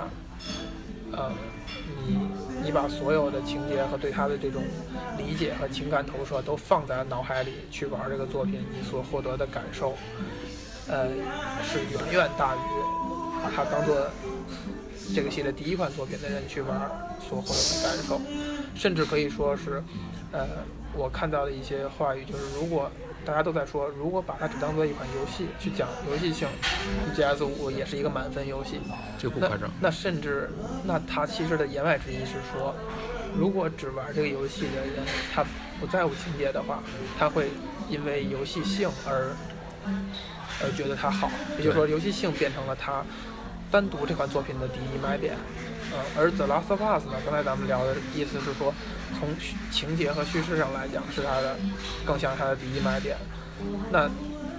[1.12, 1.32] 呃，
[2.06, 2.18] 你
[2.64, 4.62] 你把所有的情节和对它的这种
[5.18, 9.96] 理解和情感投射都放在脑海里去玩这个作品，你所获得的感受，
[10.88, 11.08] 呃，
[11.64, 12.60] 是远远大于
[13.44, 13.96] 把它当做
[15.16, 16.80] 这个系列第一款作品的人去玩
[17.20, 18.22] 所获得的感受，
[18.76, 19.84] 甚至可以说是，
[20.32, 20.46] 呃，
[20.94, 22.92] 我看到的一些话语就是，如果
[23.26, 26.48] 大家都在说，如果把它只当做一款游戏去讲游戏性
[27.16, 29.70] ，GS 五也是一个满分游戏，那这个不夸张。
[29.82, 30.50] 那甚至，
[30.86, 32.74] 那他其实的言外之意是说，
[33.38, 35.44] 如果只玩这个游戏的人，他
[35.80, 36.82] 不在乎情节的话，
[37.20, 37.50] 他会
[37.90, 39.36] 因为游戏性而
[40.64, 43.04] 而觉得它好，也就是说，游戏性变成了他
[43.72, 45.36] 单独这款作品的第一卖点。
[45.94, 48.74] 呃，而 The Last of Us 呢，刚才咱们聊的意思是说，
[49.18, 49.30] 从
[49.72, 51.56] 情节和叙事上来讲，是它的
[52.06, 53.18] 更像它的第一卖点。
[53.90, 54.10] 那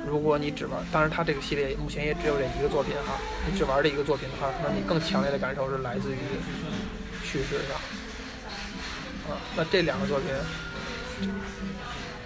[0.07, 6.19] 如果你只玩，当然它这个系列目前也只有这一个作品哈，你只玩这一个作品的话，那你更强烈的感受是来自于
[7.23, 7.77] 叙事上。
[9.31, 10.29] 啊，那这两个作品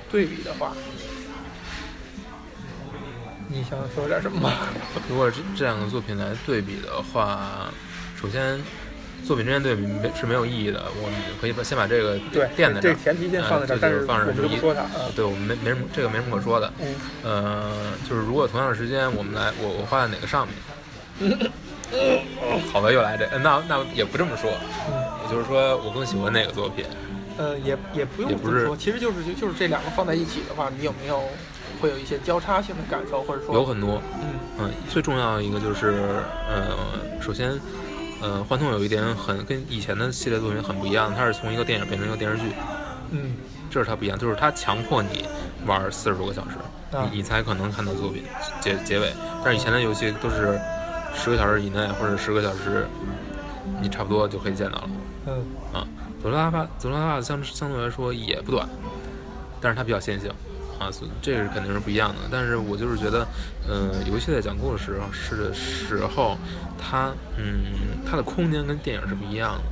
[0.09, 0.73] 对比的话，
[3.53, 4.53] 你想说点什么吗？
[5.09, 7.69] 如果这这两个作品来对比的话，
[8.21, 8.59] 首先
[9.27, 10.83] 作品之间对比没是没有意义的。
[11.03, 14.89] 我们可以把先把这个对，垫在这儿这，前提先放在这儿，就是放着我们就不一说它啊。
[15.15, 16.73] 对我们没没什么这个没什么可说的。
[16.81, 17.71] 嗯，呃，
[18.09, 20.57] 就是如果同样的时间，我们来我我画在哪个上面？
[22.73, 26.87] 好吧，又来这，呃那那也不这么说，也就是说我更喜欢哪个作品？
[27.37, 31.23] 呃，也也不用也不是这么说，其实就是就就是这两个放在一起的话，你有没有
[31.83, 34.39] 会有一些交叉性的感受，或者说有很多，嗯。
[34.61, 36.01] 嗯，最重要的一个就是，
[36.49, 36.77] 呃，
[37.21, 37.51] 首先，
[38.21, 42.45] 呃，《幻痛》有一点很跟以前的系列作品很不一样，它是从一个电影变成一个电视剧，
[43.11, 43.35] 嗯。
[43.69, 45.27] 这是它不一样，就是它强迫你
[45.67, 47.09] 玩四十多个小时，啊。
[47.11, 48.23] 你你才可能看到作品
[48.61, 49.13] 结结尾。
[49.43, 50.61] 但是以前的游戏都是
[51.15, 52.87] 十个小时以内或者十个小时，
[53.81, 54.91] 你差不多就可以见到了。
[55.27, 55.35] 嗯。
[55.73, 55.89] 啊。
[56.21, 58.69] 佐罗拉巴佐罗拉巴相相对来说也不短，
[59.61, 60.31] 但是它比较线性
[60.83, 62.17] 啊，所以这个是肯定是不一样的。
[62.31, 63.27] 但是我就是觉得，
[63.69, 66.37] 呃，游戏在讲故事是的时候，
[66.79, 67.65] 它嗯
[68.05, 69.65] 它的空间跟电影是不一样的。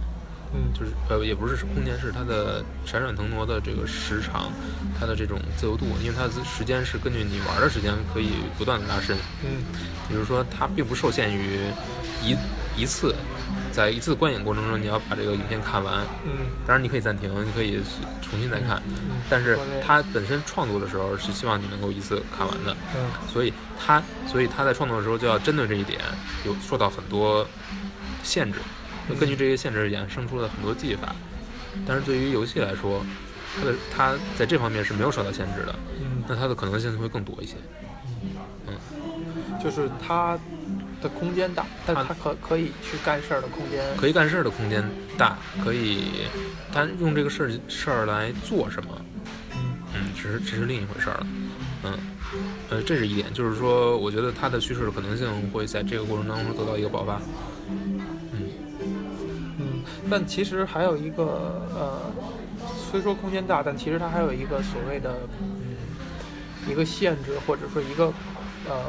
[0.52, 4.50] 嗯就是呃也不是空间，是它的闪闪腾挪的这个时长，
[4.98, 9.16] 它的这种自由度，因为它的时间是根据你玩的时间可以不断的拉伸。
[9.44, 9.62] 嗯
[10.08, 11.60] 比如说它并不受限于
[12.20, 12.34] 一
[12.80, 13.14] 一次，
[13.70, 16.46] 在一次观影过程中你要把这个影片看完，嗯。
[16.66, 17.78] 当然你可以暂停，你可以
[18.22, 22.74] 重新再看，嗯，但是它本身创作的时候是希望你能够一次看完的。
[22.96, 23.10] 嗯。
[23.30, 26.00] 所以他所以他在创作的时候就要针对这一点，
[26.46, 27.46] 有受到很多
[28.22, 28.58] 限制，
[29.08, 31.14] 就根据这些限制衍生出了很多技法。
[31.86, 33.04] 但是对于游戏来说，
[33.58, 37.56] 它的它在这方面是没有受到限制的，嗯，那它的可能性会更多一些。
[38.66, 38.74] 嗯。
[39.62, 40.38] 就是它
[41.00, 44.84] 的空间大，但是它它可可以去干事儿的空间，可以干事儿的空间
[45.16, 46.26] 大，可以，
[46.72, 48.90] 他用这个事儿事儿来做什么，
[49.54, 51.26] 嗯嗯，只是只是另一回事儿了，
[51.84, 51.98] 嗯，
[52.70, 57.20] 呃，这是一点，就是说，我觉得它的叙事的可能性会在这个过程当中得到一个爆发。
[58.32, 62.12] 嗯，但其实还有一个呃，
[62.90, 65.76] 虽说空间大，但其实它还有一个所谓的嗯
[66.68, 68.12] 一个限制，或者说一个
[68.68, 68.84] 呃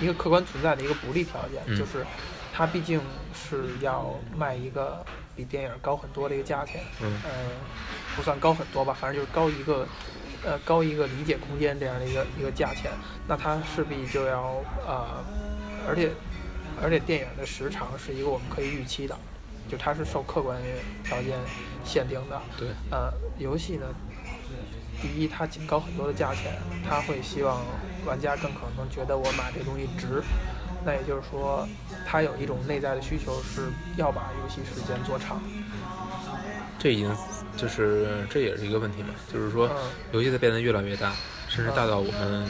[0.00, 1.76] 一个客观存在的一个不利条件，嗯。
[1.78, 2.04] 就是
[2.52, 3.00] 它毕竟
[3.34, 7.12] 是要卖一个比电影高很多的一个价钱，嗯。
[7.24, 7.30] 呃，
[8.16, 9.86] 不算高很多吧，反正就是高一个
[10.44, 12.90] 呃高一个理解空间这样的一个一个价钱，
[13.28, 15.22] 那它势必就要呃，
[15.88, 16.10] 而且
[16.82, 19.16] 而且电影的时长是一个我们可以预期的，
[19.68, 20.58] 就它是受客观
[21.04, 21.38] 条件
[21.84, 22.40] 限定的。
[22.58, 23.86] 对，呃，游戏呢，
[25.00, 26.52] 第一它仅高很多的价钱，
[26.88, 27.62] 它会希望
[28.04, 30.22] 玩家更可能觉得我买这东西值。
[30.84, 31.66] 那也就是说，
[32.06, 35.42] 它有一种内在的需求是要把游戏时间做长。
[36.78, 37.12] 这已经
[37.56, 41.12] 就是这也是一个问题嘛，就是说嗯游戏在变得越来越大，
[41.48, 42.46] 甚至大到我们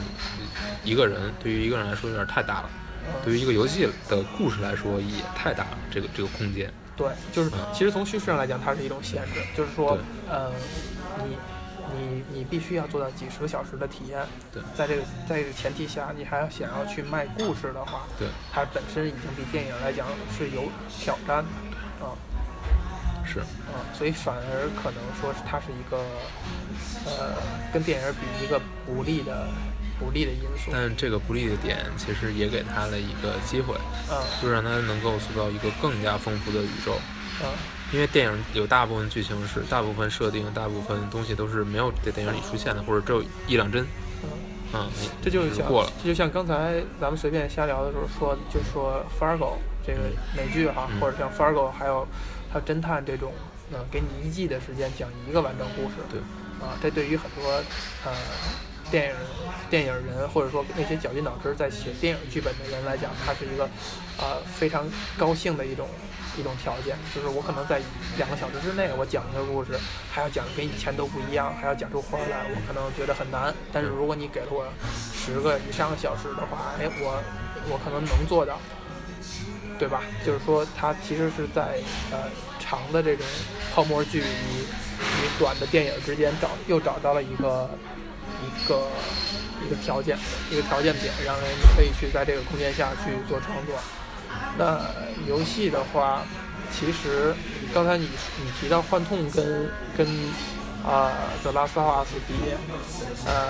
[0.83, 2.69] 一个人对于一个人来说有点太大了，
[3.23, 6.71] 对于一个游戏的故事来说也太大了，这个这个空间。
[6.95, 10.51] 对，就是嗯其实从叙事上来讲，它是一种限制，就是说对，呃，
[11.23, 11.35] 你
[12.17, 14.25] 你你必须要做到几十个小时的体验。
[14.51, 20.07] 对在这个在这个前提下，你还要想要去卖故事的话，对，它本身已经比电影来讲
[20.37, 20.63] 是有
[20.99, 21.43] 挑战
[21.99, 22.15] 的，啊、
[23.25, 25.97] 是，啊、所以反而可能说是它是一个，
[27.05, 27.35] 呃，
[27.71, 29.47] 跟电影比一个不利的
[29.99, 30.71] 不利的因素。
[30.71, 33.75] 但这个不利的点其实也给他了一个机会，
[34.09, 36.99] 嗯就让他能够塑造一个更加丰富的宇宙。
[37.41, 37.47] 嗯
[37.91, 43.85] 因为电影有大部分剧情是大部分设定、大部分东西都是没有在电影里出现的，或者只有一两帧。
[44.23, 44.29] 嗯，
[44.73, 44.89] 嗯，
[45.21, 45.91] 这就过了。
[46.03, 49.53] 这就像刚才咱们随便瞎聊的时候说，就说 Fargo
[49.85, 49.99] 这个
[50.35, 52.05] 美剧哈，嗯或者像 Fargo 还有
[52.51, 53.31] 还有侦探这种，
[53.71, 55.95] 嗯，给你一季的时间讲一个完整故事。
[56.11, 56.19] 对。
[56.59, 57.51] 啊，这对于很多
[58.03, 58.11] 呃
[58.89, 59.15] 电影
[59.69, 63.69] 电影人或者说那些绞尽脑汁在写电影剧本的人来讲，它是一个
[64.17, 64.85] 呃非常
[65.17, 65.87] 高兴的一种
[66.37, 67.81] 一种条件，就是我可能在
[68.17, 69.71] 两个小时之内，我讲一个故事，
[70.11, 73.53] 还要讲跟以前都不一样，还要讲出花来，我可能觉得很难。
[73.73, 74.65] 但是如果你给了我
[75.13, 77.23] 十个以上小时的话，哎，我
[77.69, 78.59] 我可能能做到，
[79.79, 80.01] 对吧？
[80.25, 81.79] 就是说，它其实是在
[82.11, 82.29] 呃
[82.59, 83.25] 长的这种
[83.73, 87.69] 泡沫剧与与短的电影之间找又找到了一个
[88.43, 88.87] 一个
[89.65, 90.17] 一个条件，
[90.51, 93.75] 一个条件点，让人可以去在这个空间下去做创作。
[94.57, 94.79] 那
[95.27, 96.23] 游戏的话，
[96.71, 97.33] 其实
[97.73, 98.07] 刚才你
[98.43, 100.07] 你提到幻痛跟跟
[100.85, 101.11] 啊、
[101.43, 102.33] The Last of Us 比，
[103.25, 103.47] 呃，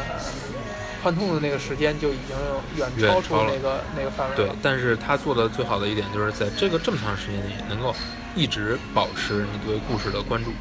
[1.03, 2.35] 幻痛的那个时间就已经
[2.77, 7.95] 远远超出超那个那个范围了。，对但是他做的最好的一点就是在这个这么长时间里，能够
[8.35, 10.51] 一直保持你对故事的关注。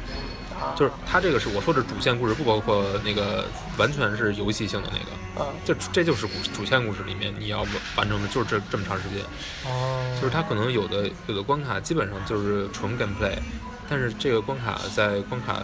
[0.59, 3.45] 啊，就是它这个是我说的主线故事，不包括那个
[3.77, 5.43] 完全是游戏性的那个。
[5.43, 9.23] 啊，这这就是主主线故事里面你要完完成的，就是这这么长时间。
[9.71, 13.37] 哦，就是它可能有的有的关卡基本上就是纯 gameplay，
[13.87, 15.61] 但是这个关卡在关卡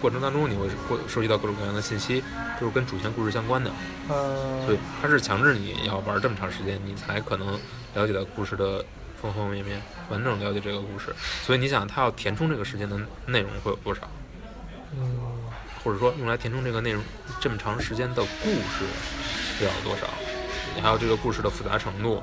[0.00, 2.22] 过程当中你会过收集到各种各样的信息，
[2.60, 3.70] 就是跟主线故事相关的，
[4.08, 7.58] 嗯，所以它是强制你要玩这么长时间，你才可能
[7.94, 8.84] 了解到故事的
[9.20, 11.14] 方方面面，完整了解这个故事。
[11.42, 14.02] 所以你想，它要填充这个时间的内容会有多少？
[14.96, 15.20] 嗯，
[15.82, 17.02] 或者说用来填充这个内容
[17.40, 18.84] 这么长时间的故事
[19.60, 20.06] 要有多少？
[20.74, 22.22] 你还有这个故事的复杂程度，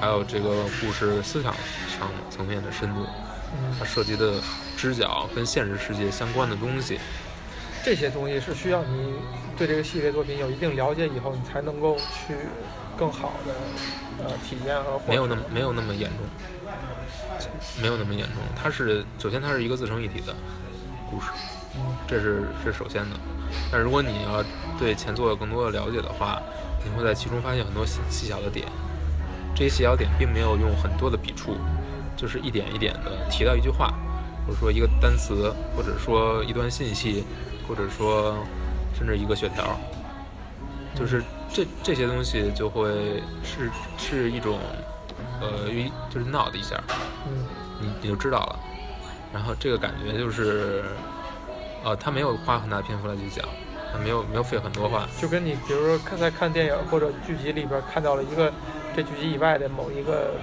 [0.00, 1.54] 还有这个故事思想
[1.88, 3.06] 上层面的深度，
[3.78, 4.40] 它涉及的
[4.76, 6.98] 知角跟现实世界相关的东西。
[7.84, 9.14] 这些东西是需要你
[9.56, 12.34] 对这个系列作品有一定了解以后，你才能够去
[12.96, 16.18] 更好的呃体验和没有那么没有那么严重，
[17.80, 18.36] 没有那么严重。
[18.54, 20.34] 它是首先它是一个自成一体的
[21.10, 21.26] 故事，
[22.06, 23.16] 这是是首先的。
[23.70, 24.42] 但如果你要
[24.78, 26.40] 对前作有更多的了解的话，
[26.84, 28.66] 你会在其中发现很多细细小的点。
[29.54, 31.56] 这些细小点并没有用很多的笔触，
[32.16, 33.92] 就是一点一点的提到一句话，
[34.46, 37.24] 或者说一个单词，或者说一段信息，
[37.68, 38.36] 或者说
[38.96, 39.78] 甚至一个血条，
[40.94, 41.22] 就是
[41.52, 44.58] 这这些东西就会是是一种
[45.40, 46.80] 呃，一就是闹的一下，
[47.26, 47.46] 嗯。
[47.80, 48.60] 你你就知道了。
[49.32, 50.84] 然后这个感觉就是，
[51.82, 53.44] 呃，他没有花很大篇幅来去讲，
[53.92, 58.52] 他没有没有费很多话，就跟你比如说看在看电影或者剧集里边看到了一个
[58.94, 60.34] 这剧集以外的某一个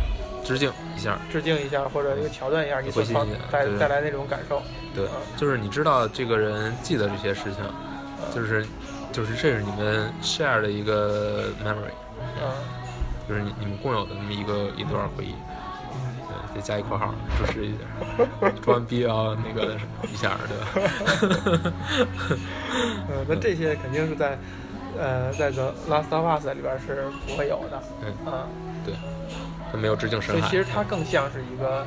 [0.43, 3.03] 致敬一下，致敬一下或者一个桥段一下，你对
[3.51, 4.61] 带带来那种感受。
[4.95, 7.63] 对啊，就是你知道这个人记得这些事情，
[8.33, 8.65] 就是
[9.11, 11.93] 就是这是你们 share 的一个 memory，
[12.41, 12.51] 嗯。
[13.27, 15.35] 就是你你们共有的那么一个一段回忆。
[16.27, 19.77] 对，再加一括号，注释一下， 装逼啊那个
[20.11, 21.71] 一下，对吧？
[23.07, 24.35] 嗯，那这些肯定是在
[24.97, 27.83] 呃在 The Last of Us 里边是不会有的。
[28.01, 28.47] 嗯，啊，
[28.83, 28.95] 对，
[29.71, 31.85] 他没有致敬深海所以其，实它更像是一个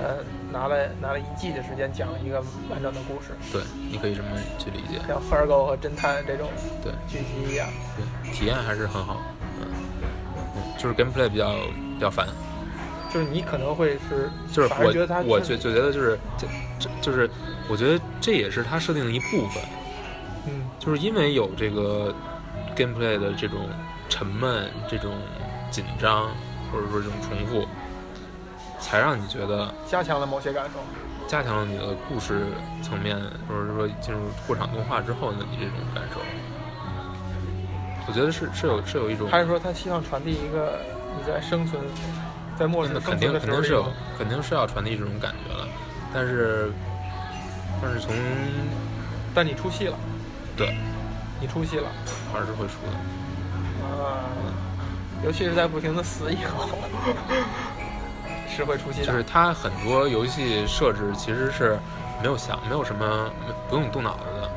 [0.00, 0.16] 呃
[0.50, 4.28] 拿了拿了一季的时间讲一个完整的故事，对，你可以这么
[4.58, 6.48] 去理解，像 Fargo 和侦探这种
[6.82, 6.92] 对。
[7.08, 7.68] 剧集一样。
[7.96, 9.20] 对，体验还是很好，
[9.60, 9.68] 嗯，
[10.56, 11.54] 嗯，就是 gameplay 比较
[11.94, 12.26] 比较烦，
[13.12, 16.46] 就是你可能会是，就是我觉得它我我就就觉得就是这
[16.78, 17.28] 这就是
[17.68, 19.62] 我觉得这也是它设定的一部分，
[20.46, 20.62] 嗯。
[20.78, 22.14] 就是因为有这个
[22.74, 23.68] gameplay 的这种
[24.08, 25.12] 沉闷、这种
[25.70, 26.30] 紧张，
[26.72, 27.66] 或者说这种重复，
[28.78, 30.80] 才让你觉得加强了某些感受。
[31.28, 32.46] 加强了你的故事
[32.82, 33.16] 层面，
[33.48, 36.20] 或者说进入过场动画之后的你这种感受。
[38.08, 40.80] 我觉得是是有是有一种，还是说他希望传递一个
[41.16, 41.80] 你在生存，
[42.58, 43.86] 在末世那肯定肯定是有
[44.18, 45.68] 肯定是要传递这种感觉了，
[46.12, 46.72] 但是
[47.80, 48.12] 但是从
[49.32, 49.96] 但你出戏了，
[50.56, 50.74] 对。
[51.40, 51.88] 你出戏了。
[52.32, 52.92] 还是会出的，
[53.86, 54.20] 啊，
[55.22, 56.68] 尤其是在不停的死以后，
[58.48, 59.04] 是会出现。
[59.04, 61.78] 就是它很多游戏设置其实是
[62.22, 63.30] 没有想没有什么
[63.68, 64.50] 不用动脑子的，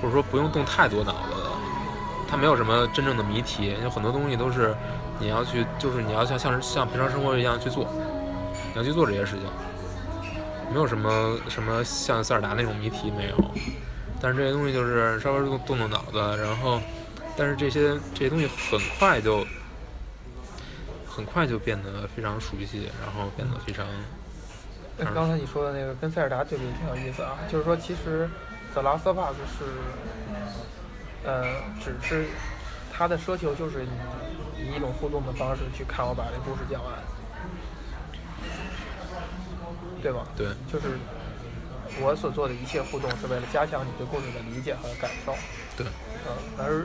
[0.00, 1.50] 或者说不用动太多脑子的，
[2.30, 4.72] 它没有什么真正的谜题，有很多东西都是
[5.18, 7.84] 你要去，就是你要像像像平常生活一样去做，
[8.72, 9.48] 你要去做这些事情，
[10.72, 13.44] 没有什么什么像塞尔达那种谜题没有，
[14.20, 16.80] 但是这些东西就是稍微动动动脑子，然后
[17.36, 19.44] 但是这些这些东西很快就。
[21.14, 23.86] 很快就变得非常熟悉，然后变得非常
[24.98, 28.28] 那刚才你说的那个跟塞尔达对比挺有意思啊，就是说其实
[28.72, 29.64] The Last of Us 是，
[31.24, 31.44] 呃，
[31.80, 32.26] 只是
[32.92, 36.92] 它的奢求就是你以一种互动的方式去看我把这故事讲完，
[40.02, 40.26] 对吧？
[40.36, 40.98] 对就是
[42.00, 45.32] 我所做的一切互动是为了加强你对故事的理解和感受。
[45.76, 45.86] 对，
[46.26, 46.84] 嗯，而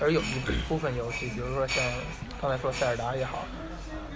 [0.00, 1.82] 而有一部分游戏，比如说像
[2.40, 3.44] 刚才说塞尔达也好，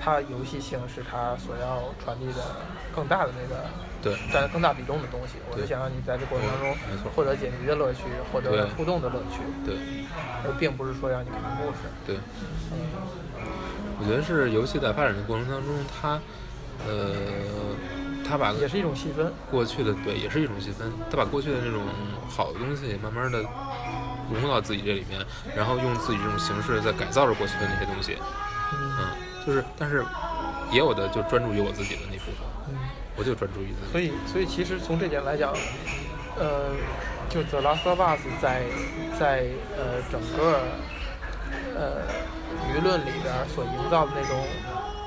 [0.02, 2.56] 它游戏性是它所要传递的
[2.94, 3.64] 更大的那个
[4.02, 5.34] 对占更大比重的东西。
[5.50, 6.76] 我就想让你在这过程当中
[7.14, 9.76] 获得解谜的乐趣，获得互动的乐趣，对
[10.44, 11.78] 而并不是说让你看故事。
[12.06, 12.16] 对，
[12.72, 12.78] 嗯，
[13.98, 16.20] 我觉得是游戏在发展的过程当中，它
[16.86, 17.14] 呃，
[18.26, 19.32] 它把也是一种细分。
[19.50, 21.82] 过去的对，也是一种细分，它把过去的那种
[22.28, 23.42] 好的东西慢慢的
[24.30, 25.20] 融入到自己这里面，
[25.56, 28.16] 然后用自己这种形式在改造着过去的那些东西，
[28.72, 30.04] 嗯嗯，就是但是
[30.70, 32.76] 也有的就专注于我自己的那部分，嗯。
[33.16, 35.52] 我就专注于自己，所以，所以其实从这点来讲，
[36.38, 36.70] 呃，
[37.28, 38.62] 就 The Last of Us 在
[39.18, 39.44] 在
[39.76, 40.62] 呃整个
[41.76, 42.00] 呃
[42.72, 44.46] 舆论里边所营造的那种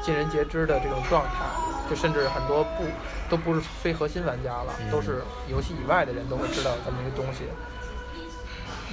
[0.03, 1.45] 尽人皆知的这种状态，
[1.89, 2.83] 就甚至很多不
[3.29, 7.45] 都不是非核心玩家了，嗯都是游戏以外的人都会知道这么一个东西。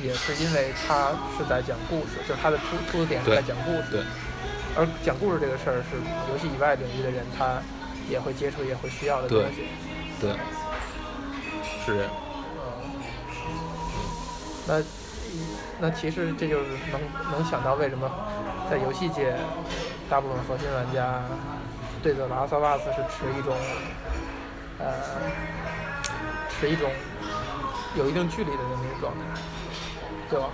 [0.02, 4.04] 也是因为它是在讲故事，就是它的出出的点是在讲故事，对。
[4.76, 5.96] 而讲故事这个事儿是
[6.30, 7.60] 游戏以外领域的人他
[8.08, 9.66] 也会接触也会需要的东西。
[10.20, 10.30] 对，
[11.84, 11.86] 是。
[11.86, 12.10] 这样，
[12.54, 12.62] 嗯，
[14.68, 14.82] 那
[15.80, 17.00] 那其实这就是能
[17.32, 18.08] 能想到为什么
[18.70, 19.34] 在游戏界，
[20.08, 21.20] 大部分核心玩家
[22.00, 23.56] 对 The Last of Us 是持一种
[24.78, 24.94] 呃
[26.48, 26.88] 持一种
[27.96, 29.18] 有一定距离的那么一个状态，
[30.30, 30.46] 对吧？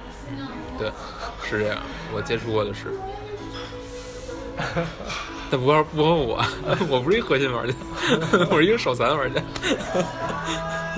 [0.78, 0.90] 对，
[1.43, 1.78] 是这样，
[2.12, 2.93] 我接触过的是。
[5.48, 6.43] 但不光不问我，
[6.89, 7.74] 我不是一核心玩家，
[8.51, 9.40] 我是一个手残玩家。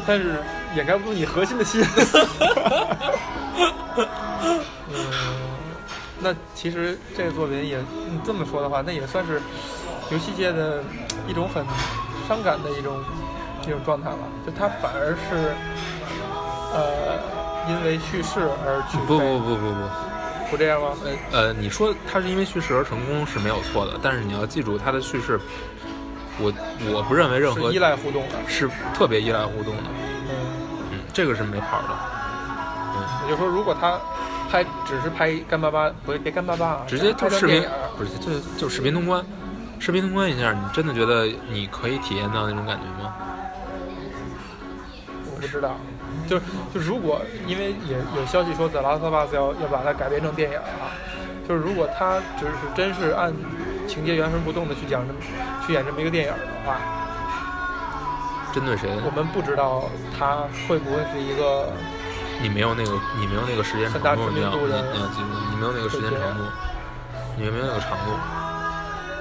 [0.07, 0.41] 但是
[0.75, 1.85] 掩盖不住你核心的心。
[3.97, 4.61] 嗯，
[6.21, 7.79] 那其实这个作品也，
[8.11, 9.43] 你这么说的话，那也算是
[10.11, 10.83] 游戏界的
[11.27, 11.63] 一种很
[12.27, 13.03] 伤感的一种
[13.67, 14.19] 一种状态了。
[14.47, 15.53] 就它反而是，
[16.73, 17.19] 呃，
[17.69, 20.89] 因为去世而去不不不不不，不这样吗？
[21.32, 25.39] 呃呃，你说他是因为叙事而成功是没有错的，但是你要记住，他的叙事
[26.40, 26.53] 我
[26.93, 28.36] 我不认为任何是依赖互动的。
[28.47, 29.82] 是特别依赖互动的，
[30.28, 30.31] 嗯，
[30.93, 31.89] 嗯，这个是没跑的，
[32.97, 33.99] 嗯也就是说，如果他
[34.51, 37.62] 拍只是拍干巴巴，不是别干巴巴啊，直接拍就视频
[37.99, 39.23] 不是就就视频通关，
[39.78, 43.15] 视频通关一下，你真的觉得你可以体验到那种感觉吗？
[45.31, 45.77] 我不知道。
[46.29, 46.43] 就是
[46.75, 50.93] 就如果因为也有消息说《The Last of Us》要要把它改编成电影啊，
[51.49, 53.33] 就是如果他只是真是按
[53.89, 55.19] 情节原封不动的去讲这么
[55.67, 56.77] 去演这么一个电影的话，
[58.53, 58.89] 针对谁？
[59.05, 59.89] 我们不知道
[60.19, 61.73] 他会不会是一个
[62.43, 66.45] 你没有那个，你没有那个时间很大长度，你要你知名度的你要记住，你没有那个时间长度，
[67.37, 68.13] 你没有那个长度，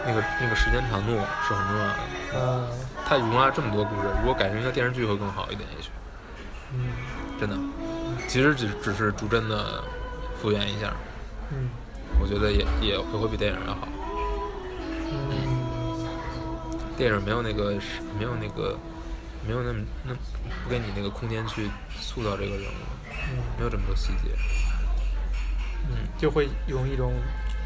[0.06, 1.16] 那个那个时间长度
[1.48, 1.96] 是很重要的。
[2.36, 2.68] 嗯
[3.10, 5.88] 它容纳这么多故事，如果改成一个电视剧会更好一点，也许
[6.74, 6.90] 嗯
[7.40, 7.58] 真的。
[8.28, 9.84] 其实只只是逐帧的
[10.42, 10.94] 复原一下，
[11.52, 11.70] 嗯
[12.20, 13.88] 我觉得也也会会比电影要好。
[15.10, 15.48] 嗯
[16.98, 17.74] 电影没有那个
[18.18, 18.78] 没有那个
[19.46, 20.14] 没有那么那
[20.64, 21.70] 不给你那个空间去
[22.00, 22.84] 塑造这个人物，
[23.32, 24.36] 嗯没有这么多细节。
[25.90, 27.14] 嗯，就会用一种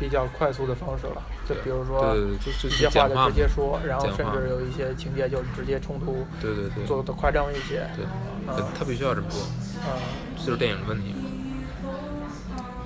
[0.02, 3.30] 比较快速的方式了，就比如说对对对，就就一些话就。
[3.30, 7.88] 直接说，然后甚至有一些情节就直接冲突，对对对，做的夸张一些。
[7.96, 8.04] 对，
[8.48, 9.40] 嗯他他必须要这么做，
[9.86, 10.02] 嗯
[10.38, 11.14] 这就是电影的问题，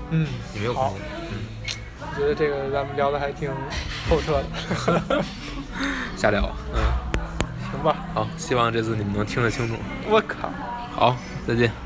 [0.10, 1.02] 嗯，好你没有空，间。
[1.32, 1.38] 嗯，
[2.02, 3.50] 我觉得这个咱们聊的还挺
[4.10, 4.44] 透彻
[5.08, 5.24] 的，
[6.18, 6.52] 瞎聊。
[6.76, 6.84] 嗯，
[7.72, 7.96] 行吧？
[8.14, 9.76] 好，希望这次你们能听得清楚。
[10.10, 10.50] 我靠，
[10.92, 11.16] 好，
[11.48, 11.70] 再见。
[11.70, 11.85] 嗯。